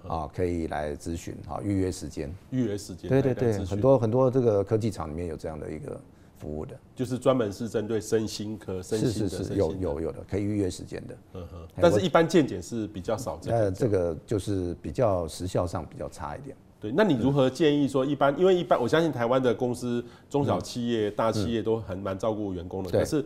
[0.08, 2.34] 啊，可以来咨询啊，预约时间。
[2.50, 3.10] 预约时间。
[3.10, 6.02] 对对对，很多很多这个科技厂里面有这样的一个。
[6.46, 11.18] 服务的，就是专门是针对身心科、身心的，是是是，有有有的，可以预约时间的。
[11.34, 13.40] 嗯哼，但是一般健检是比较少。
[13.48, 16.56] 呃，这个就是比较时效上比较差一点。
[16.80, 18.38] 对，那你如何建议说一般？
[18.40, 22.92] 因为一般我相信台湾的公司、中小企业、大企业都很蛮照顾员工的。
[22.92, 23.26] 可是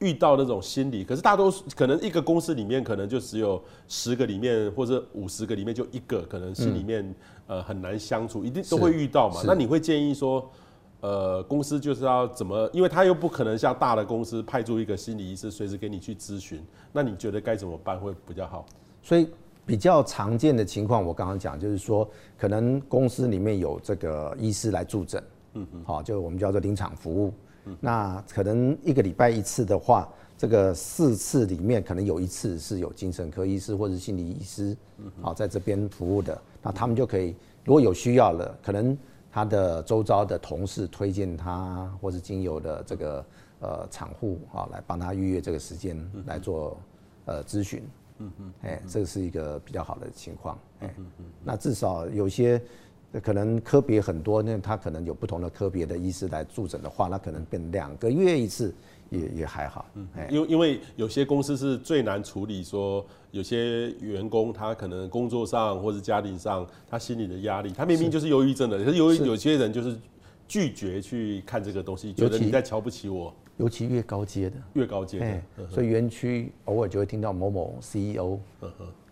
[0.00, 7.14] 遇到那种心理，可是大多数可能一个公司里面可能就只有十个里面或者五十个里面就一个，可能心里面
[7.46, 9.40] 呃很难相处，一定都会遇到嘛。
[9.46, 10.50] 那你会建议说？
[11.02, 18.64] 呃，公司就是要怎么，因为他又不可能像大的公司派出一个心理医师随时给你去咨询，那你觉得该怎么办会比较好？
[19.02, 19.28] 所以
[19.66, 25.20] 比较常见的情况，我刚刚讲就是说，可能公司里面有这个医师来助诊，
[25.54, 27.34] 嗯嗯，好，就我们叫做临场服务，
[27.64, 37.34] 嗯，那可能一个礼拜一次的话，这个四次里面可能有一次是有精神科医师或者心理医师，嗯，好，在这边服务的，那他们就可以，
[37.64, 38.96] 如果有需要了，可能。
[39.32, 43.24] 他的周遭的同事推荐他，或是经由的这个
[43.60, 46.78] 呃厂户啊，来帮他预约这个时间来做
[47.24, 47.82] 呃咨询。
[48.18, 50.58] 嗯嗯，哎，这个是一个比较好的情况。
[50.80, 50.94] 哎，
[51.42, 52.62] 那至少有些
[53.22, 58.72] 可能科别很多，那他可能有不同的科别的医师来助诊的话，那可能变两个月一次
[59.12, 59.84] 也也还好。
[59.94, 69.96] 嗯，因为因为有些公司是最难处理，说有些员工他可能工作上或者家庭上他心理的压力，他明明就是忧郁症的，可是有有些人就是
[70.48, 73.32] 拒绝去看这个东西，觉得你在瞧不起我。
[73.58, 78.38] 尤其越高阶的，越高阶的，所以园区偶尔就会听到某某 CEO。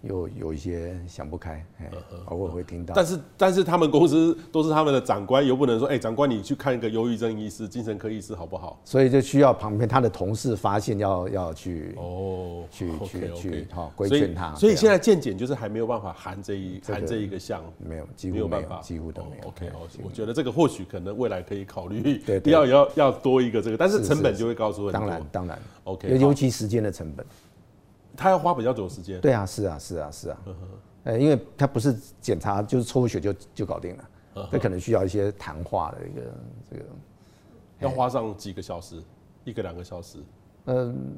[0.02, 1.90] 有有一些想不开，哎
[2.26, 2.94] 偶尔会听到。
[2.94, 8.80] 但是但是他们公司都是他们的长官，又不能说，哎、欸，长官你去看一个忧郁症医师、精神科医师好不好？
[8.84, 14.54] 所以就需要旁边他的同事发现要要去哦，去 okay, 去去好规劝他。
[14.54, 19.48] 所以现在健检就是还没有办法含这一含这一个项，没有几乎没有办法，几乎都没有。
[19.48, 25.00] OK 哦，我觉得这个或许可能未来可以考虑，对， 要要要多一个这个，但是成本就会高出很多。
[25.00, 27.26] 当然当然，OK，尤其时间的成本。
[28.20, 29.18] 他要花比较久的时间。
[29.18, 30.38] 对啊，是啊，是啊，是啊。
[31.04, 34.04] 呃，因为他不是检查，就是抽血就就搞定了。
[34.50, 36.20] 他可能需要一些谈话的一个
[36.70, 36.84] 这个，
[37.78, 39.02] 要花上几个小时，
[39.44, 40.18] 一个两个小时。
[40.66, 41.16] 嗯，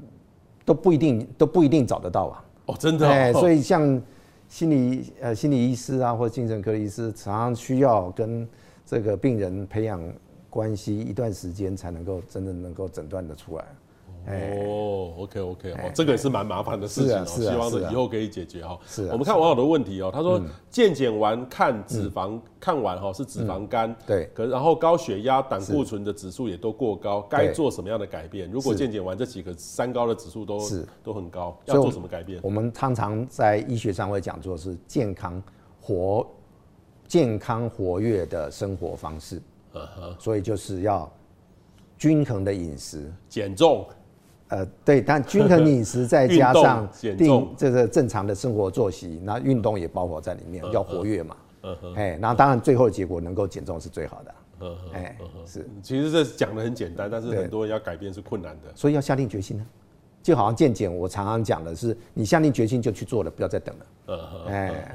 [0.64, 2.44] 都不一定，都不一定找得到啊。
[2.66, 3.08] 哦，真的。
[3.08, 4.00] 哎，所以像
[4.48, 8.48] 心理呃心理医师啊，或者精神科医师，常常需要跟
[8.86, 10.00] 这个病人培养
[10.48, 13.64] 关系一段时间，才能够真的能够诊断得出来。
[14.26, 18.78] 哦，OK OK，哦，这个也是蛮麻烦的事情哦，希望以后可以解决哈。
[18.86, 28.50] 是，我们看网友的问题哦，他说健检完看脂肪，看完哈是脂肪肝，对，可然后高血压、胆固醇的指数也都过高，该做什么样的改变？
[28.50, 30.86] 如果健检完这几个三高的指数都是。
[31.02, 32.38] 都很高，要做什么改变？
[32.42, 35.42] 我们常常在医学上会讲做是健康
[35.80, 36.24] 活、
[37.08, 39.42] 健康活跃的生活方式，
[40.18, 41.10] 所以就是要
[41.98, 43.84] 均衡的饮食，减重。
[44.52, 46.86] 呃，对，但均衡饮食再 加上
[47.16, 51.36] 定这个正常的生活作息，那运动也包括在里面，要活跃嘛。
[51.96, 54.34] 哎，那当然最后的结果能够减重是最好的。
[54.92, 55.66] 哎，是。
[55.82, 58.70] 其实这讲的很简单，但是很多人要改变是困难的。
[58.74, 59.64] 所以要下定决心呢，
[60.22, 64.46] 就好像健检，我常常讲的是，你下定决心就去做了，不要再等了。
[64.48, 64.94] 哎。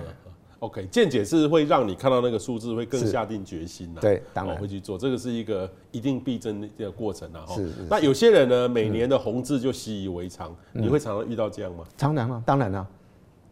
[0.60, 4.02] OK，见解是会让你看到那个数字，会更下定决心呐。
[4.02, 7.46] 对，当然会去做，这个是一个一定必争的一个过程呐。
[7.48, 7.70] 是。
[7.90, 11.84] 那有些人呢，每年的红字就习以为常，你会常常遇到这样吗？
[11.96, 12.88] 常常啊，当然啊。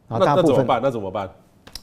[0.08, 0.82] 那那怎么办？
[0.82, 1.30] 那怎么办？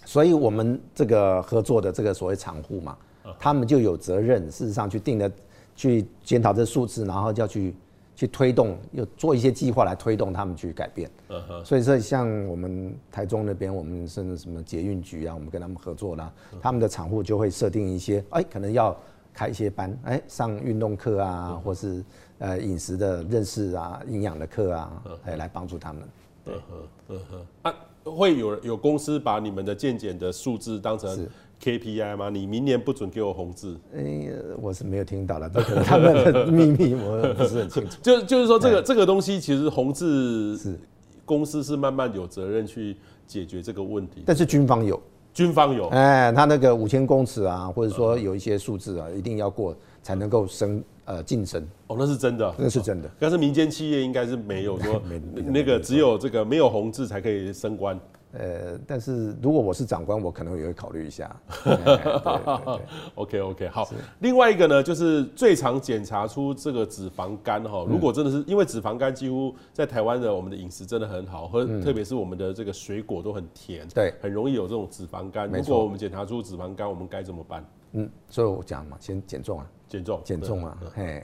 [0.04, 2.96] 所以我们这个合作的这个所谓厂户嘛，
[3.38, 5.30] 他们就有责任，事实上去定的，
[5.76, 7.74] 去检讨这数字，然后就要去。
[8.22, 11.10] 去推动，又做一些计划来推动他们去改变。
[11.28, 11.64] 嗯哼。
[11.64, 18.96] 所以说，像我们台中那边，我们甚至什么捷运局啊，我们跟他们合作啦，他们的厂户就会设定一些，哎，可能要
[19.34, 22.04] 开一些班，哎，上运动课啊，或是
[22.38, 26.02] 呃饮食的认识啊，营养的课啊，哎，来帮助他们。
[26.44, 26.54] 对。
[26.54, 26.88] 嗯哼。
[27.08, 27.46] 嗯哼。
[27.62, 31.28] 啊，会有有公司把你们的健检的数字当成
[31.62, 32.28] KPI 吗？
[32.28, 33.78] 你明年不准给我红字。
[33.94, 34.28] 哎，
[34.60, 37.96] 我是没有听到了，这可能他们的秘密，我 不是很清楚。
[38.02, 40.76] 就就是说，这个这个东西其实红字是
[41.24, 42.96] 公司是慢慢有责任去
[43.28, 44.24] 解决这个问题。
[44.26, 45.00] 但是军方有，
[45.32, 51.64] 军方有，哎，他那个五千公尺啊，或者说有一些数字啊，一定要过才能够升呃晋升。
[51.86, 53.08] 哦，那是真的，那是真的。
[53.20, 55.00] 但是民间企业应该是没有说，
[55.46, 57.96] 那个只有这个没有红字才可以升官。
[58.32, 61.34] 呃，但是如果我是长官，我可能也会考虑一下。
[63.14, 63.86] OK OK，好。
[64.20, 67.84] 另外一个呢，就是最常检查出这个脂肪肝哈。
[67.86, 75.50] 如果真的是因为脂肪肝，几乎在台湾的我们的饮食真的很好，和特别是我们的这个水果都很甜，对，很容易有这种脂肪肝。
[75.50, 77.62] 如果我们检查出脂肪肝，我们该怎么办？
[77.92, 81.22] 嗯，所以我讲嘛，先减重啊，减重，减重啊，嘿，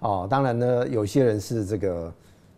[0.00, 2.12] 哦，当然呢，有些人是这个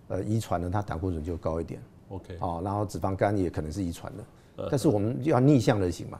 [0.08, 1.80] 呃遗传呢，他胆固醇就高一点。
[2.12, 6.18] OK，哦，然后脂肪肝也可能是遗传的，但是我们要逆向而行嘛。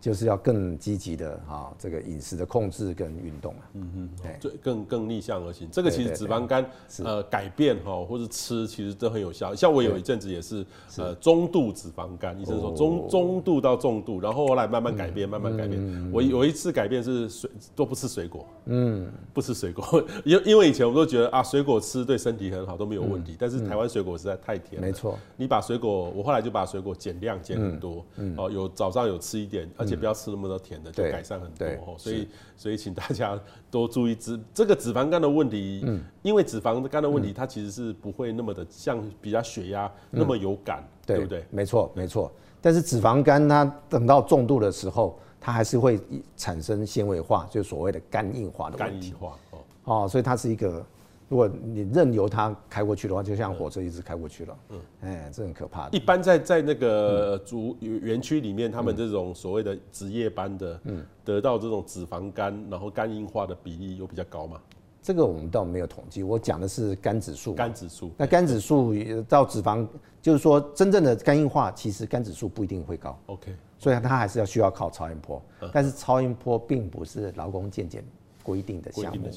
[0.00, 5.66] 就是要更积极的哈，这个饮食的控制跟运动啊，嗯嗯，对，更更逆向而行。
[5.72, 6.62] 这个其实脂肪肝
[7.02, 9.54] 呃改变哈，或是吃其实都很有效。
[9.54, 10.62] 像我有一阵子也是
[10.98, 16.12] 呃中度脂肪肝，医生说中中度到重度，然后后来慢慢改变，慢慢改变。
[16.12, 25.18] 我有一次改变是水都不吃水果，嗯，不吃水果， 因因为以前我们都觉得啊水果吃对身体很好都没有问题，但是台湾水果实在太甜了，没错。
[25.36, 28.04] 你把水果，我后来就把水果减量减很多，
[28.36, 29.94] 哦，有早上有吃一点，而且。
[29.94, 31.96] 不要吃那么多甜的，就改善很多。
[31.96, 33.40] 所以，所以请大家
[33.74, 35.82] 多注意脂这个脂肪肝的问题。
[35.84, 41.44] 嗯，因为脂肪肝的问题，它其实是不会那么的像比较血压那么有感，对不对？
[41.50, 42.30] 没错，没错。
[42.60, 46.00] 但是脂肪肝它等到重度的时候，它还是会
[46.36, 49.10] 产生纤维化，就是所谓的肝硬化的问题。
[49.10, 49.58] 肝硬化哦，
[50.04, 50.86] 哦，所以它是一个
[51.28, 54.58] 如果你任由它开过去的话，就像火车一直开过去了。
[54.68, 55.96] 嗯，哎，这很可怕的。
[55.96, 64.60] 一般在在那个主园区里面，他们这种所谓的值夜班的，嗯，得到这种脂肪肝，然后肝硬化的比例又比较高吗？
[65.02, 67.54] 这个我们倒没有统计，我讲的是肝指数。
[67.54, 68.10] 肝指数。
[68.16, 68.94] 那肝指数
[69.28, 69.86] 到脂肪，
[70.22, 73.18] 就是说真正的肝硬化，其实肝指数不一定会高。
[73.26, 73.54] OK。
[73.78, 78.02] 所以它还是要需要靠超音波，但是超音波并不是劳工健检
[78.42, 79.28] 规定的项目。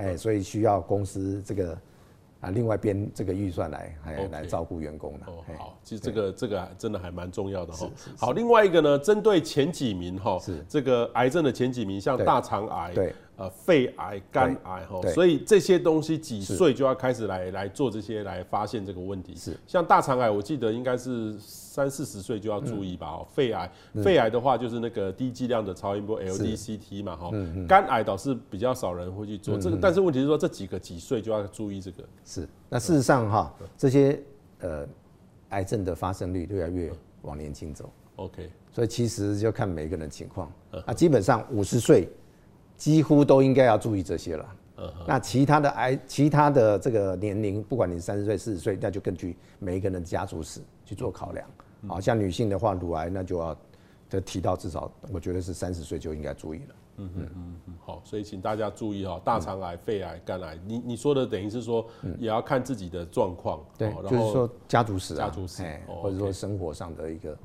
[0.00, 1.78] 哎，所以需要公司这个
[2.40, 5.26] 啊，另外编这个预算来，还来照顾员工的。
[5.26, 7.90] 哦，好，其实这个这个真的还蛮重要的哈。
[8.16, 10.64] 好，另外一个呢，针对前几名哈，是。
[10.66, 19.34] 这个癌症的前几名，像大肠癌，对，呃，肺癌、肝癌哈，所以这些东西几岁就要开始来来做这些来发现这个问题。
[19.34, 21.34] 是，像大肠癌，我记得应该是。
[21.70, 23.70] 三四十岁就要注意吧，哦，肺癌，
[24.02, 27.30] 肺癌的话就是那个低剂量的超音波 LDCT 嘛，哈，
[27.68, 32.02] 肝癌倒是比较少人会去做这个，但是问题是说这几个几岁就要注意这个。
[32.24, 34.20] 是，那事实上哈，这些
[34.58, 34.84] 呃
[35.50, 37.88] 癌症的发生率越来越往年轻走。
[38.16, 40.52] OK，所以其实就看每个人情况，
[40.86, 42.08] 啊，基本上五十岁
[42.80, 44.56] 几乎都应该要注意这些了。
[45.06, 51.46] 那其他的癌，其他的这个年龄，不管你三十岁、四十岁，那就根据每一个人的家族史去做考量。
[51.86, 53.54] 好像女性的话，乳癌那就要
[54.08, 56.74] 得提到至少，我觉得是三十岁就应该注意了。
[56.96, 61.86] 嗯嗯嗯嗯，好，所以请大家注意哈，大肠癌、肺癌、肝癌，你你说的等于是说，
[62.18, 63.60] 也要看自己的状况。
[63.76, 67.36] 对，就是说家族史、家族史，或者说生活上的一个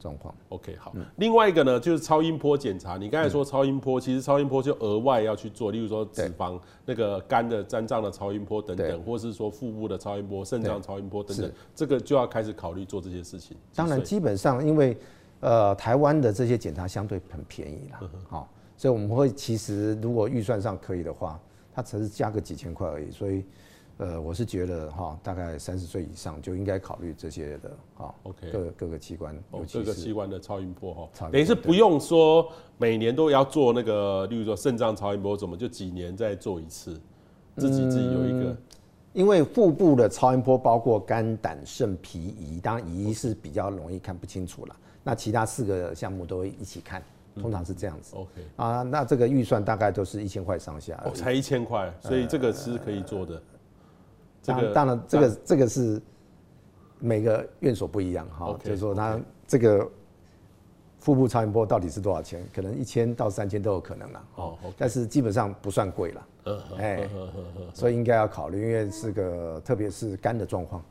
[0.00, 0.34] 状况。
[0.48, 0.92] OK，好。
[1.18, 2.96] 另外一个呢，就是超音波检查。
[2.96, 13.56] 你刚才说超音波，其实超音波就额外要去做，例如说脂肪、那个肝的肝脏的超音波等等，或是说腹部的超音波、肾脏超音波等等，这个就要开始考虑做这些事情。
[13.74, 14.96] 当然，基本上因为
[15.40, 18.48] 呃台湾的这些检查相对很便宜啦，好。
[18.76, 21.38] 所以我们会其实如果预算上可以的话，
[21.74, 23.10] 它只是加个几千块而已。
[23.10, 23.44] 所以，
[24.00, 28.14] 呃，我是觉得哈，大概三十岁以上就应该考虑这些的哈。
[28.22, 36.98] OK，各各个器官，哦，各个器官的超音波哈，等于是不用说每年都要做那个，例如说肾脏超音波，怎么就几年再做一次，
[37.58, 38.50] 自己自己有一个。
[38.50, 38.56] 嗯，
[39.12, 44.74] 因为腹部的超音波包括肝、胆、肾、脾、胰，当然胰是比较容易看不清楚了。
[45.04, 47.02] 那其他四个项目都会一起看。
[47.40, 48.16] 通常是这样子。
[48.16, 51.00] OK 啊，那这个预算大概都是一千块上下。
[51.04, 53.34] 哦，才一千块，所以这个是可以做的。
[53.34, 53.40] 呃、
[54.54, 56.00] 这个当然，这个这个是
[56.98, 58.56] 每个院所不一样哈。
[58.62, 59.88] 就是说，它这个
[60.98, 62.46] 腹部超音波到底是多少钱？
[62.54, 64.24] 可能一千到三千都有可能啦。
[64.36, 66.26] 哦但是基本上不算贵了。
[66.44, 67.10] 嗯，哎，
[67.74, 70.82] 所以应该要考虑，因为是个特别是肝的状况。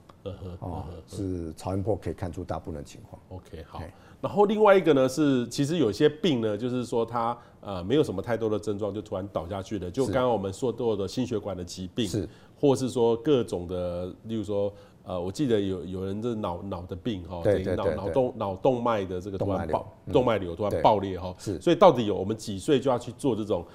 [0.60, 3.20] 哦，是超音波可以看出大部分情况。
[3.30, 3.82] OK，好。
[4.22, 9.89] 然后另外一个呢是，其实有些病呢，就是说它呃没有什么太多的症状，就突然倒下去了。
[9.89, 12.28] 就刚刚我们说到的心血管的疾病，是，
[12.60, 14.72] 或是说各种的，例如说
[15.03, 17.41] 呃，我记得有有人这脑脑的病哈，
[17.76, 21.60] 脑脑动脑动脉的这个突然爆动脉瘤突然爆裂哈，是。
[21.62, 23.66] 所以到底有我们几岁就要去做这种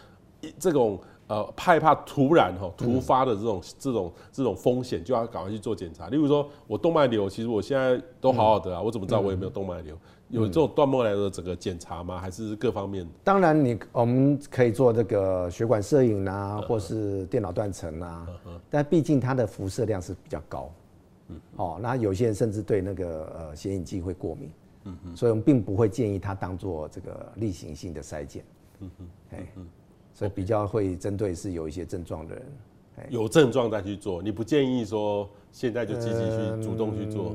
[0.58, 0.98] 这种？
[1.26, 6.10] 呃，害怕突然哈突发的这种、嗯、这种这种风险，就要赶快去做检查。
[6.10, 9.94] 例如说，我动脉瘤，其实我现在都好好的啊，嗯、我怎么知道我有没有动脉瘤？
[9.94, 9.98] 嗯、
[10.28, 12.18] 有这种断末来的整个检查吗？
[12.18, 13.06] 还是各方面？
[13.22, 20.70] 当然，你我们可以做这个血管摄影啊，或是电脑断层啊，嗯嗯、但毕竟它的辐射量是比较高。
[21.28, 24.50] 嗯，哦，那有些人甚至对那个呃显影剂会过敏。
[24.84, 28.44] 嗯嗯，所以我们并不会建议它当做这个例行性的筛检。
[28.80, 29.46] 嗯嗯，哎。
[30.16, 32.44] 所以比较会针对是有一些症状的人，
[33.08, 37.34] 有症状再去做，你不建议说现在就积极去主动去做。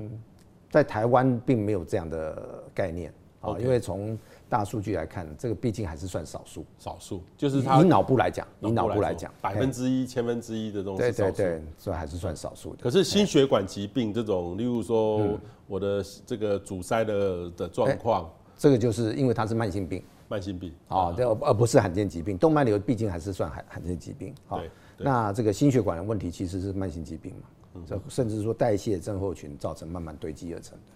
[0.69, 4.17] 在台湾并没有这样的概念啊，因为从
[4.47, 6.65] 大数据来看，这个毕竟还是算少数。
[6.77, 10.99] 少数就是以脑部来讲，以脑部来讲，百分之一、千分之一的东西。
[10.99, 12.83] 对对对，所以还是算少数的。
[12.83, 20.03] 可是心血管疾病这种，例如说我的这个阻塞的的状况，这个就是因为它是慢性病。
[20.27, 22.37] 慢性病啊，对，而不是罕见疾病。
[22.37, 24.31] 动脉瘤毕竟还是算罕罕见疾病。
[24.47, 27.47] 对，那这个心血管的问题其实是慢性疾病嘛，
[27.85, 30.93] 这甚至说代谢症候群造成慢慢堆积而成的。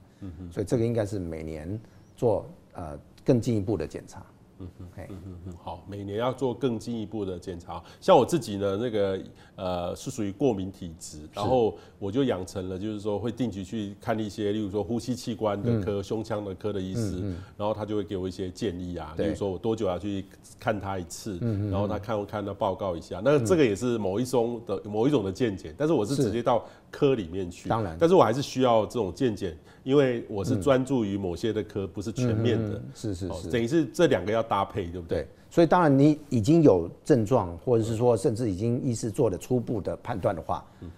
[0.52, 1.80] 所以这个应该是每年
[2.16, 4.26] 做呃更进一步的检查。
[4.60, 7.84] 嗯嗯嗯嗯嗯，好，每年要做更进一步的检查。
[8.00, 9.20] 像我自己呢，那个
[9.56, 19.26] 呃是属于过敏体质，然后我就养成了，就是说会定期去看一些，例如说呼吸器官的科、嗯、胸腔的科的医师，嗯嗯、然后他就会给我一些建议啊，对。
[19.26, 20.26] 例如说我多久要去
[20.60, 23.22] 看他一次，嗯、然后他看我看他报告一下。
[23.24, 27.68] 那这个也是某一种的某一种的健检，但是我是直接到科里面去。
[27.68, 32.74] 当然，但是我还是需要这种健检，因为我是专注于某些的科，不是全面的。
[32.76, 35.24] 嗯、是是是，等于是这两个要搭配，对不对？
[35.24, 35.28] 对。
[35.50, 40.92] 所以当然，你已经有症状，或者是说甚至已经医师做了初步的判断的话，嗯，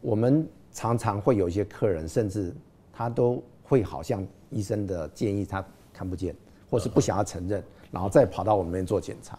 [0.00, 2.54] 我们常常会有一些客人，甚至
[2.92, 6.34] 他都会好像医生的建议他看不见，
[6.70, 9.38] 或是不想要承认，然后再跑到我们那边做检查。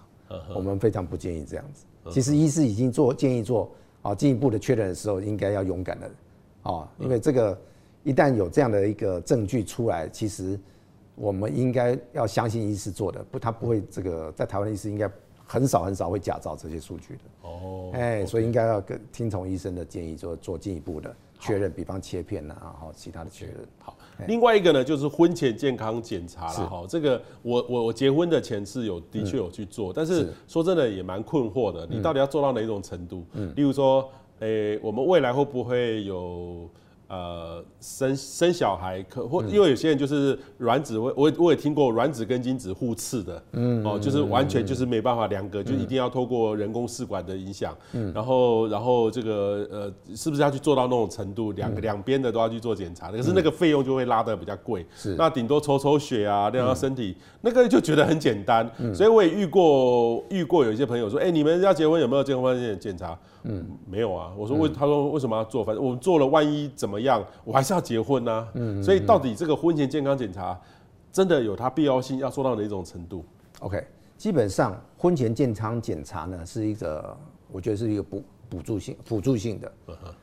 [0.55, 1.83] 我们非常不建议这样子。
[2.09, 3.69] 其实医师已经做建议做
[4.01, 6.09] 啊进一步的确认的时候，应该要勇敢的
[6.63, 7.59] 啊，因为这个
[8.03, 10.57] 一旦有这样的一个证据出来，其实
[11.15, 15.09] 我们应该要相信医师做的，不，他不会这个在台湾的医师应该
[15.45, 17.21] 很少很少会假造这些数据的。
[17.41, 23.55] 哦，哎，所以应该要跟听从医生的建议做做进一步的确认，比方切片呐，然后其他的确认。
[23.79, 23.95] 好。
[24.27, 26.85] 另外一个呢，就是婚前健康检查了哈。
[26.87, 31.87] 这个我我我结婚的前次有的确有去做，但是说真的也蛮困惑的。
[31.89, 33.25] 你到底要做到哪种程度？
[33.33, 34.07] 嗯，例如说，
[34.39, 36.69] 诶，我们未来会不会有？
[37.11, 63.19] 呃，生生小孩可或，因为有些人就是卵子，我我我也听过卵子跟精子互斥的，嗯，哦，就是完全就是没办法两个，就一定要透过人工试管的影响，嗯，然后然后这个呃，是不是要去做到那种程度，两个两边的都要去做检查，可是那个费用就会拉的比较贵，是，那顶多抽抽血啊，量量身体，那个就觉得很简单，所以我也遇过遇过有一些朋友说，哎，你们要结婚有没有健康检检查？
[63.43, 64.31] 嗯，没有啊。
[64.37, 65.63] 我说为，他说为什么要做？
[65.63, 68.47] 反正我们做了，万一怎么样，我还是要结婚啊。
[68.53, 70.59] 嗯，所以到底这个婚前健康检查
[71.11, 73.25] 真的有它必要性，要做到哪种程度
[73.59, 73.83] ？OK，
[74.17, 77.17] 基本上婚前健康检查呢是一个，
[77.51, 79.71] 我觉得是一个补补助性、辅助性的。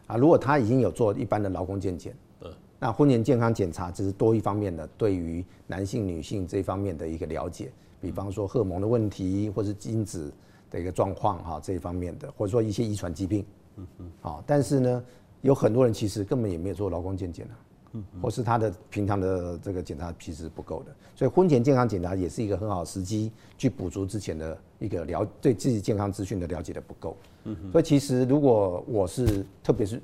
[0.06, 10.32] 啊，如果他已经有做一般的劳工健检，嗯，那婚前健康检查只是多一方面的，对于男性、女性这方面的一个了解，比方说荷尔蒙的问题，或是精子。
[10.70, 13.44] 的一个状况哈，这一方面的，或者说一些遗传疾病，
[13.76, 15.04] 嗯嗯，好，但是呢，
[15.42, 17.54] 有很多人其实根本也没有做劳工健检啊，
[17.92, 30.00] 嗯，或是他的平常的这个检查其实不够的，所以婚前健康检查也是一个很好时机去补足之前的一个了对自己健康资讯的了解的不够，嗯，所以其实如果我是特别是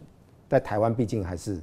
[0.48, 1.60] 在台湾，毕竟还是。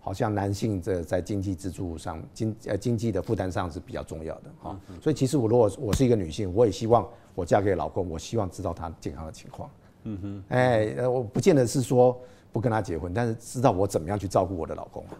[0.00, 7.06] 好像男性这在经济支柱上，经呃经济的负担上是比较重要的哈，所以其实我如果我是一个女性，我也希望
[7.38, 9.70] 我嫁给老公，我希望知道他健康的情况。
[10.02, 12.18] 嗯哼，哎，呃，我不见得是说
[12.52, 15.14] 不跟他结婚，但是知道我怎么样去照顾我的老公啊。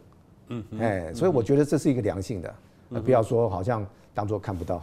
[0.48, 2.54] 嗯，哎，所以我觉得这是一个良性的，
[3.00, 4.82] 不要说好像当做看不到。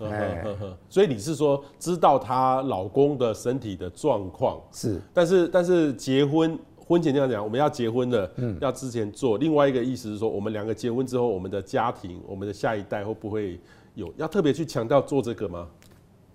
[0.00, 0.44] 哎，
[0.88, 6.58] 所以你是说知道她老公的身体的状况是，但是但是结婚。
[6.86, 9.38] 婚前这样讲，我们要结婚了，嗯，要之前做。
[9.38, 13.58] 另外一个意思是说，我们两个结婚之后，我们的家庭，我们的下一代会不会
[13.94, 15.66] 有要特别去强调做这个吗？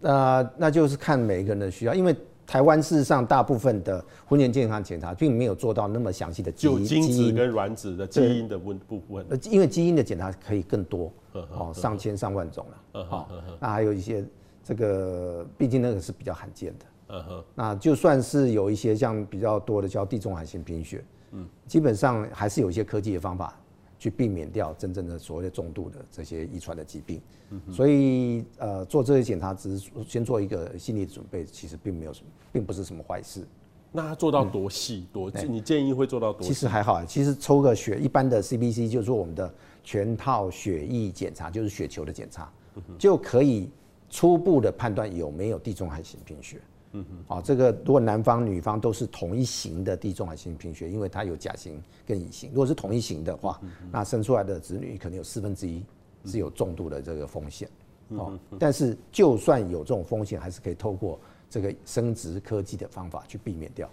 [0.01, 2.15] 呃，那就是看每一个人的需要，因为
[2.47, 9.25] 台湾事实上大部分的婚前健康检查并没有做到那么详细的基因，就精子跟卵子的基因的问部分。
[9.29, 13.27] 呃，因为基因的检查可以更多，哦，上千上万种了，哦，
[13.59, 14.25] 那还有一些
[14.63, 16.85] 这个，毕竟那个是比较罕见的。
[17.11, 23.59] 嗯哼，那就算是有一些像比较多的叫地中海性贫血，嗯，基本上还是有一些科技的方法
[23.99, 33.45] 去避免掉真正的所谓的重度的这些遗传的疾病，嗯，所以呃做这些检查只是先做一个心理准备，其实并没有什么，并不是什么坏事。
[33.91, 35.29] 那他做到多细多？
[35.49, 36.47] 你建议会做到多？
[36.47, 42.49] 其实还好，其实抽个血，一般的 CBC 就是我们的全套血液检查，就是血球的检查，
[42.97, 43.69] 就可以
[44.09, 46.61] 初步的判断有没有地中海型贫血。
[46.93, 53.61] 嗯哼，啊，这个如果男方女方都是同一型的地中海型贫血，因为它有甲型跟乙型，如果是同一型的话，
[53.91, 55.83] 那生出来的子女可能有四分之一
[56.25, 57.69] 是有重度的这个风险。
[58.09, 63.87] 哦，但是就算有这种风险，还是可以透过这个生殖科技的方法去避免掉。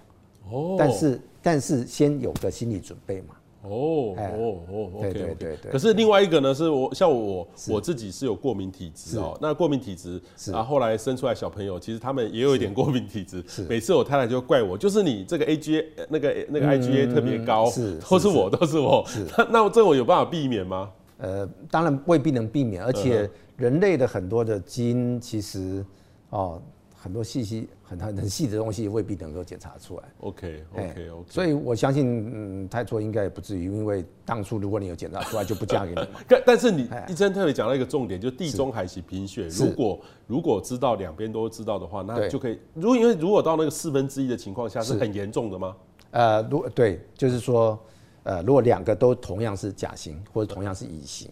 [0.51, 3.37] 哦，但是但是先有个心理准备嘛。
[3.69, 4.61] 哦哦
[4.95, 5.71] 哦对对对。
[5.71, 9.37] 可是另外一个呢，是我像我我自己是有过敏体质哦。
[9.41, 13.43] 那过敏体质，然后后来生出来小朋友，其实他们也有一点过敏体质。
[13.47, 13.63] 是。
[13.65, 19.05] 每次我太太就怪我，就是你这个 AGA 那个那个 IGA 特别高，是都是我都是我。
[19.39, 20.91] 那 那这我有办法避免吗？
[21.19, 25.85] 呃，当然未必能避免，而且人类的很多的基因其实
[26.31, 26.61] 哦。
[27.07, 30.03] 很多细细很很很细的东西未必能够检查出来。
[30.23, 31.25] OK OK OK。
[31.29, 36.09] 所以我相信，嗯，太错应该也不至于，因为当初如果你有检查出来，就不嫁给你嘛。
[36.27, 42.59] 但但是你医生特别讲到一个重点，就地中海型贫血，如果如果知道两边都知道的话，那就可以。
[42.75, 45.77] 如果因为如果到那个四分之一的情况下，是很严重的吗？
[46.11, 47.79] 呃，如对，就是说，
[48.25, 51.31] 呃，如果两个都同样是甲型或者同样是乙型，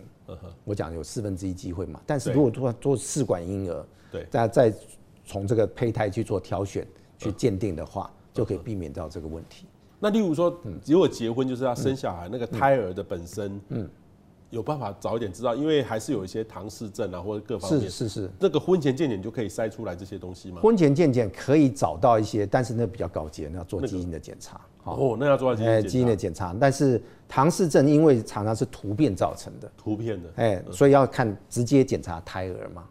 [0.62, 2.00] 我讲有四分之一机会嘛。
[2.06, 4.72] 但是如果做做试管婴儿，对，在在。
[5.24, 6.86] 从这个胚胎去做挑选、
[7.18, 9.66] 去鉴定的话，就可以避免掉这个问题。
[9.98, 10.54] 那例如说，
[10.84, 13.88] 如果结婚就是要生小孩，那个胎儿的本身，嗯。
[14.54, 20.60] 有办法早一点知道，因为还是有一些唐氏症啊，或者各方面是是是，那个婚前健检就可以筛出来这些东西吗？
[20.62, 24.60] 婚前健检可以找到一些，但是那比较高阶，那要做基因的检查。
[24.84, 25.88] 哦，那要做基因检查。
[25.88, 32.84] 基因的检查，但是唐氏症因为常常是突变造成的，突变的，哎，所以要看直接检查胎儿嘛。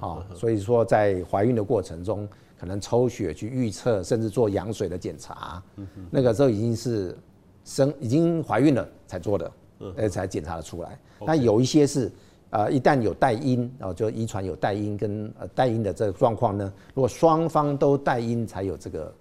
[0.00, 2.26] 啊，所以说在怀孕的过程中，
[2.58, 5.62] 可能抽血去预测，甚至做羊水的检查，
[6.10, 7.18] 那个时候已经是
[7.64, 9.50] 生已经怀孕了才做的。
[9.96, 10.98] 呃，才检查得出来。
[11.20, 12.12] 那有一些是，
[12.50, 19.14] 呃，一旦有带因，然后就遗传有带因跟呃带因的这个状况呢，如果双方都带因，才有这个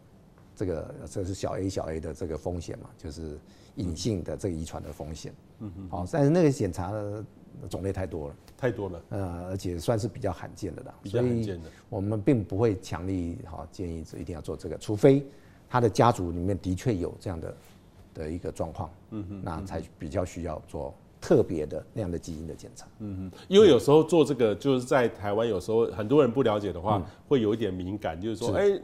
[0.55, 3.37] 这个这是小 a 小 a 的这个风险嘛，就是
[3.75, 5.33] 隐性的这个遗传的风险。
[5.59, 5.89] 嗯嗯。
[5.89, 7.23] 好，但是那个检查的
[7.69, 9.01] 种类太多了，太多了。
[9.09, 10.93] 呃，而且算是比较罕见的啦。
[11.01, 11.69] 比较罕见的。
[11.89, 15.25] 我们并不会强力好建议一定要做这个，除非
[15.69, 17.55] 他的家族里面的确有这样的。
[18.19, 28.79] 的一个状况，嗯哼，那才比较需要做特别的那样的基因的检查，嗯哼，因为有时候做这个就是在台湾，有时候很多人不了解的话，会有一点敏感，就是说，哎，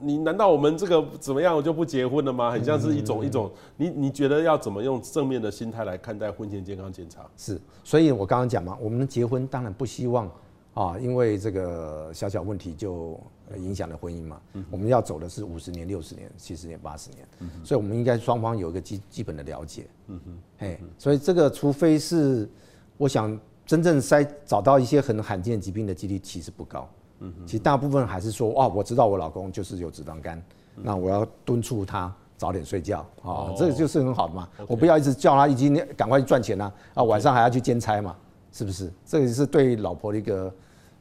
[0.00, 2.50] 你难道我们这个怎么样我就不结婚了吗？
[2.50, 7.28] 很像是一种一种，你你觉得要怎么用正面的心态来看待婚前健康检查？
[7.36, 10.30] 是，所以我刚刚讲嘛，我们结婚当然不希望。
[10.74, 13.18] 啊，因为这个小小问题就
[13.56, 14.40] 影响了婚姻嘛。
[14.70, 17.26] 我们要走的是五十年、六十年、七十年、八十年，
[17.64, 19.86] 所以我们应该双方有一个基基本的了解。
[20.08, 22.48] 嗯哼，哎，所以这个除非是，
[22.96, 26.88] 我想真正筛找到一些很罕见疾病的几率其实不高。
[27.20, 30.42] 嗯哼，其实大部分还是说，哇，我知道我老公就是有脂肪肝，
[30.74, 34.48] 那我要敦促他早点睡觉啊，这个就是很好的嘛。
[34.66, 38.16] 我不要一直叫他已经赶快去赚钱啊，啊，晚上还要去兼差嘛，
[38.50, 38.92] 是不是？
[39.04, 40.52] 这个是对老婆的一个。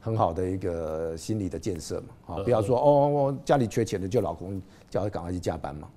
[0.05, 5.87] 很好的一个心理的建设嘛，啊，不要说哦，我家里缺钱的，就老公叫他赶快去加班嘛，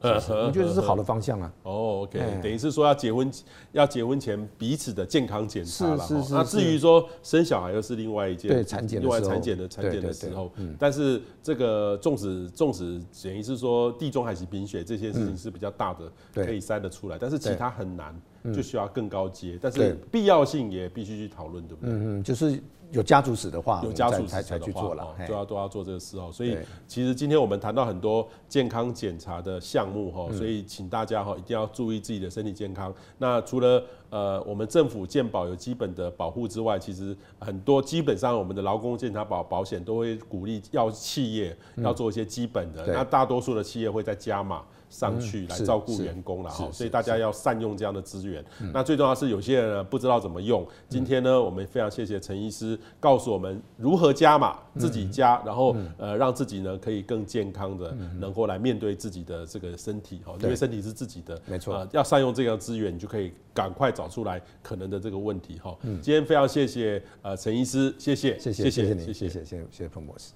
[0.00, 1.52] 我觉得是好的方向啊。
[1.64, 3.30] 哦，OK，等于是说要结婚，
[3.72, 5.98] 要结婚前彼此的健康检查了。
[5.98, 6.34] 是是是。
[6.34, 16.10] 那至于说生小孩又是另外一件，对产检，另外产检的产检的时候，但是这个纵使纵使等于是说地中海型贫血这些事情是比较大的，
[16.42, 18.18] 可以筛得出来，但是其他很难，
[18.54, 21.94] 就需要更高阶，但是必要性也必须去讨论，对不对？
[21.94, 22.62] 嗯嗯，就是。
[22.90, 26.30] 有家族史的话，有家族史才才去做了，都要都要做这个事哦。
[26.32, 32.90] 所以其实今天我们谈到很多健康检查的项目哈，所以请大家哈一定要注意自己的身体健康。
[33.18, 44.62] 那除了呃我们政府健保有基本的保护之外，其实很多基本上我们的劳工健康保保险都会鼓励要企业要做一些基本的，那大多数的企业会在加码。
[44.90, 48.44] 上去来照顾员工了哈，所以大家要善用这样的资源。
[48.72, 50.66] 那最重要是有些人呢不知道怎么用。
[50.88, 61.86] 今天呢，我们非常谢谢陈医师告诉我们如何加码，自己加，然后呃让自己呢可以更健康的，能够来面对自己的这个身体哈，因为身体是自己的，没错。
[61.92, 65.76] 要善用这样资源，你就可以赶快找出来可能的这个问题哈。
[66.02, 70.32] 今天非常谢谢呃陈医师，谢谢，谢谢，谢谢你，谢谢，谢谢，谢谢彭博士。